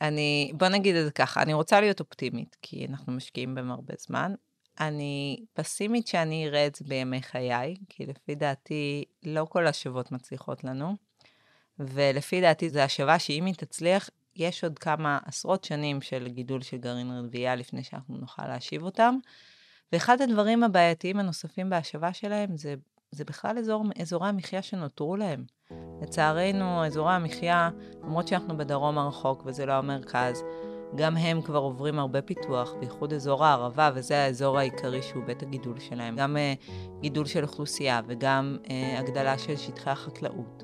אני, 0.00 0.52
בוא 0.54 0.68
נגיד 0.68 0.96
את 0.96 1.04
זה 1.04 1.10
ככה, 1.10 1.42
אני 1.42 1.54
רוצה 1.54 1.80
להיות 1.80 2.00
אופטימית, 2.00 2.56
כי 2.62 2.86
אנחנו 2.90 3.12
משקיעים 3.12 3.54
בהם 3.54 3.70
הרבה 3.70 3.94
זמן. 3.98 4.34
אני 4.80 5.44
פסימית 5.52 6.06
שאני 6.06 6.48
אראה 6.48 6.66
את 6.66 6.74
זה 6.74 6.84
בימי 6.88 7.22
חיי, 7.22 7.74
כי 7.88 8.06
לפי 8.06 8.34
דעתי 8.34 9.04
לא 9.24 9.46
כל 9.48 9.66
השבות 9.66 10.12
מצליחות 10.12 10.64
לנו, 10.64 11.09
ולפי 11.80 12.40
דעתי 12.40 12.70
זו 12.70 12.80
השבה 12.80 13.18
שאם 13.18 13.44
היא 13.44 13.54
תצליח, 13.54 14.10
יש 14.36 14.64
עוד 14.64 14.78
כמה 14.78 15.18
עשרות 15.24 15.64
שנים 15.64 16.00
של 16.00 16.28
גידול 16.28 16.62
של 16.62 16.76
גרעין 16.76 17.10
רבייה 17.10 17.56
לפני 17.56 17.84
שאנחנו 17.84 18.16
נוכל 18.16 18.48
להשיב 18.48 18.82
אותם. 18.82 19.16
ואחד 19.92 20.20
הדברים 20.20 20.62
הבעייתיים 20.62 21.18
הנוספים 21.18 21.70
בהשבה 21.70 22.12
שלהם 22.12 22.56
זה, 22.56 22.74
זה 23.10 23.24
בכלל 23.24 23.58
אזור, 23.58 23.84
אזורי 24.00 24.28
המחיה 24.28 24.62
שנותרו 24.62 25.16
להם. 25.16 25.44
לצערנו, 26.02 26.86
אזורי 26.86 27.12
המחיה, 27.12 27.70
למרות 28.02 28.28
שאנחנו 28.28 28.56
בדרום 28.56 28.98
הרחוק 28.98 29.42
וזה 29.46 29.66
לא 29.66 29.72
המרכז, 29.72 30.42
גם 30.96 31.16
הם 31.16 31.42
כבר 31.42 31.58
עוברים 31.58 31.98
הרבה 31.98 32.22
פיתוח, 32.22 32.74
בייחוד 32.80 33.12
אזור 33.12 33.44
הערבה, 33.44 33.90
וזה 33.94 34.24
האזור 34.24 34.58
העיקרי 34.58 35.02
שהוא 35.02 35.24
בית 35.24 35.42
הגידול 35.42 35.80
שלהם. 35.80 36.16
גם 36.16 36.36
uh, 36.36 37.00
גידול 37.00 37.26
של 37.26 37.42
אוכלוסייה 37.42 38.00
וגם 38.06 38.56
uh, 38.64 38.68
הגדלה 38.98 39.38
של 39.38 39.56
שטחי 39.56 39.90
החקלאות, 39.90 40.62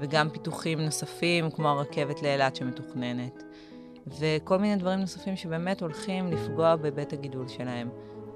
וגם 0.00 0.30
פיתוחים 0.30 0.80
נוספים, 0.80 1.50
כמו 1.50 1.68
הרכבת 1.68 2.22
לאילת 2.22 2.56
שמתוכננת, 2.56 3.42
וכל 4.06 4.58
מיני 4.58 4.76
דברים 4.76 5.00
נוספים 5.00 5.36
שבאמת 5.36 5.82
הולכים 5.82 6.26
לפגוע 6.26 6.76
בבית 6.76 7.12
הגידול 7.12 7.48
שלהם. 7.48 7.88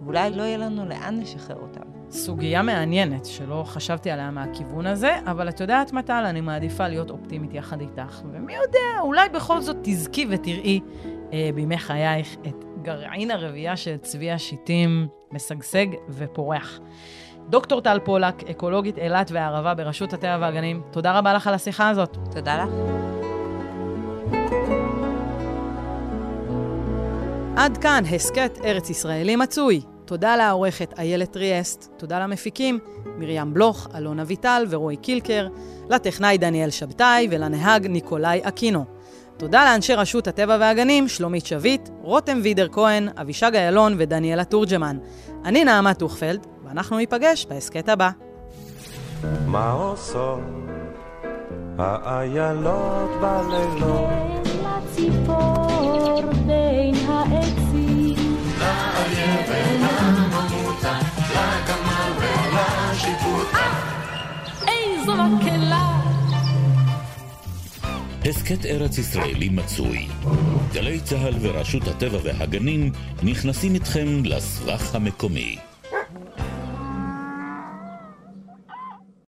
ואולי 0.02 0.30
לא 0.30 0.42
יהיה 0.42 0.56
לנו 0.56 0.84
לאן 0.88 1.20
לשחרר 1.20 1.56
אותם. 1.56 1.80
סוגיה 2.10 2.62
מעניינת, 2.62 3.26
שלא 3.26 3.62
חשבתי 3.66 4.10
עליה 4.10 4.30
מהכיוון 4.30 4.86
הזה, 4.86 5.16
אבל 5.26 5.48
את 5.48 5.60
יודעת, 5.60 5.92
מטל, 5.92 6.24
אני 6.26 6.40
מעדיפה 6.40 6.88
להיות 6.88 7.10
אופטימית 7.10 7.54
יחד 7.54 7.80
איתך, 7.80 8.22
ומי 8.32 8.54
יודע, 8.54 9.00
אולי 9.00 9.28
בכל 9.28 9.60
זאת 9.60 9.76
תזכי 9.82 10.26
ותראי 10.30 10.80
אה, 11.32 11.50
בימי 11.54 11.78
חייך 11.78 12.36
את 12.48 12.64
גרעין 12.82 13.30
הרבייה 13.30 13.76
של 13.76 13.96
צבי 13.96 14.30
השיטים 14.30 15.08
משגשג 15.32 15.86
ופורח. 16.08 16.80
דוקטור 17.48 17.80
טל 17.80 17.98
פולק, 18.04 18.50
אקולוגית 18.50 18.98
אילת 18.98 19.30
והערבה 19.30 19.74
ברשות 19.74 20.12
הטבע 20.12 20.38
והגנים, 20.40 20.82
תודה 20.90 21.18
רבה 21.18 21.34
לך 21.34 21.46
על 21.46 21.54
השיחה 21.54 21.88
הזאת. 21.88 22.16
תודה 22.34 22.64
לך. 22.64 22.70
עד 27.56 27.76
כאן 27.78 28.02
הסכת 28.14 28.58
ארץ 28.64 28.90
ישראלי 28.90 29.36
מצוי. 29.36 29.80
תודה 30.04 30.36
לעורכת 30.36 30.94
איילת 30.98 31.32
טריאסט, 31.32 31.92
תודה 31.96 32.20
למפיקים 32.20 32.78
מרים 33.18 33.54
בלוך, 33.54 33.88
אלון 33.94 34.20
אביטל 34.20 34.64
ורועי 34.70 34.96
קילקר, 34.96 35.48
לטכנאי 35.90 36.38
דניאל 36.38 36.70
שבתאי 36.70 37.28
ולנהג 37.30 37.86
ניקולאי 37.86 38.40
אקינו. 38.42 38.93
תודה 39.36 39.64
לאנשי 39.64 39.94
רשות 39.94 40.28
הטבע 40.28 40.56
והגנים, 40.60 41.08
שלומית 41.08 41.46
שביט, 41.46 41.88
רותם 42.02 42.40
וידר 42.42 42.68
כהן, 42.72 43.08
אבישג 43.20 43.54
איילון 43.54 43.94
ודניאלה 43.98 44.44
תורג'מן. 44.44 44.98
אני 45.44 45.64
נעמה 45.64 45.94
טוכפלד, 45.94 46.46
ואנחנו 46.64 46.96
ניפגש 46.96 47.46
בהסכת 47.46 47.88
הבא. 47.88 48.10
מה 49.46 49.72
עושות 49.72 50.40
האיילות 51.78 53.10
בלילות? 53.20 54.10
לציפור 54.64 56.22
בין 56.46 56.94
העצים. 57.08 58.36
איזו 64.68 65.14
מקהלה! 65.14 65.93
הסכת 68.28 68.66
ארץ 68.66 68.98
ישראלי 68.98 69.48
מצוי. 69.48 70.06
גלי 70.72 71.00
צה"ל 71.00 71.34
ורשות 71.40 71.88
הטבע 71.88 72.18
והגנים 72.22 72.92
נכנסים 73.22 73.74
איתכם 73.74 74.06
לסבך 74.24 74.94
המקומי. 74.94 75.56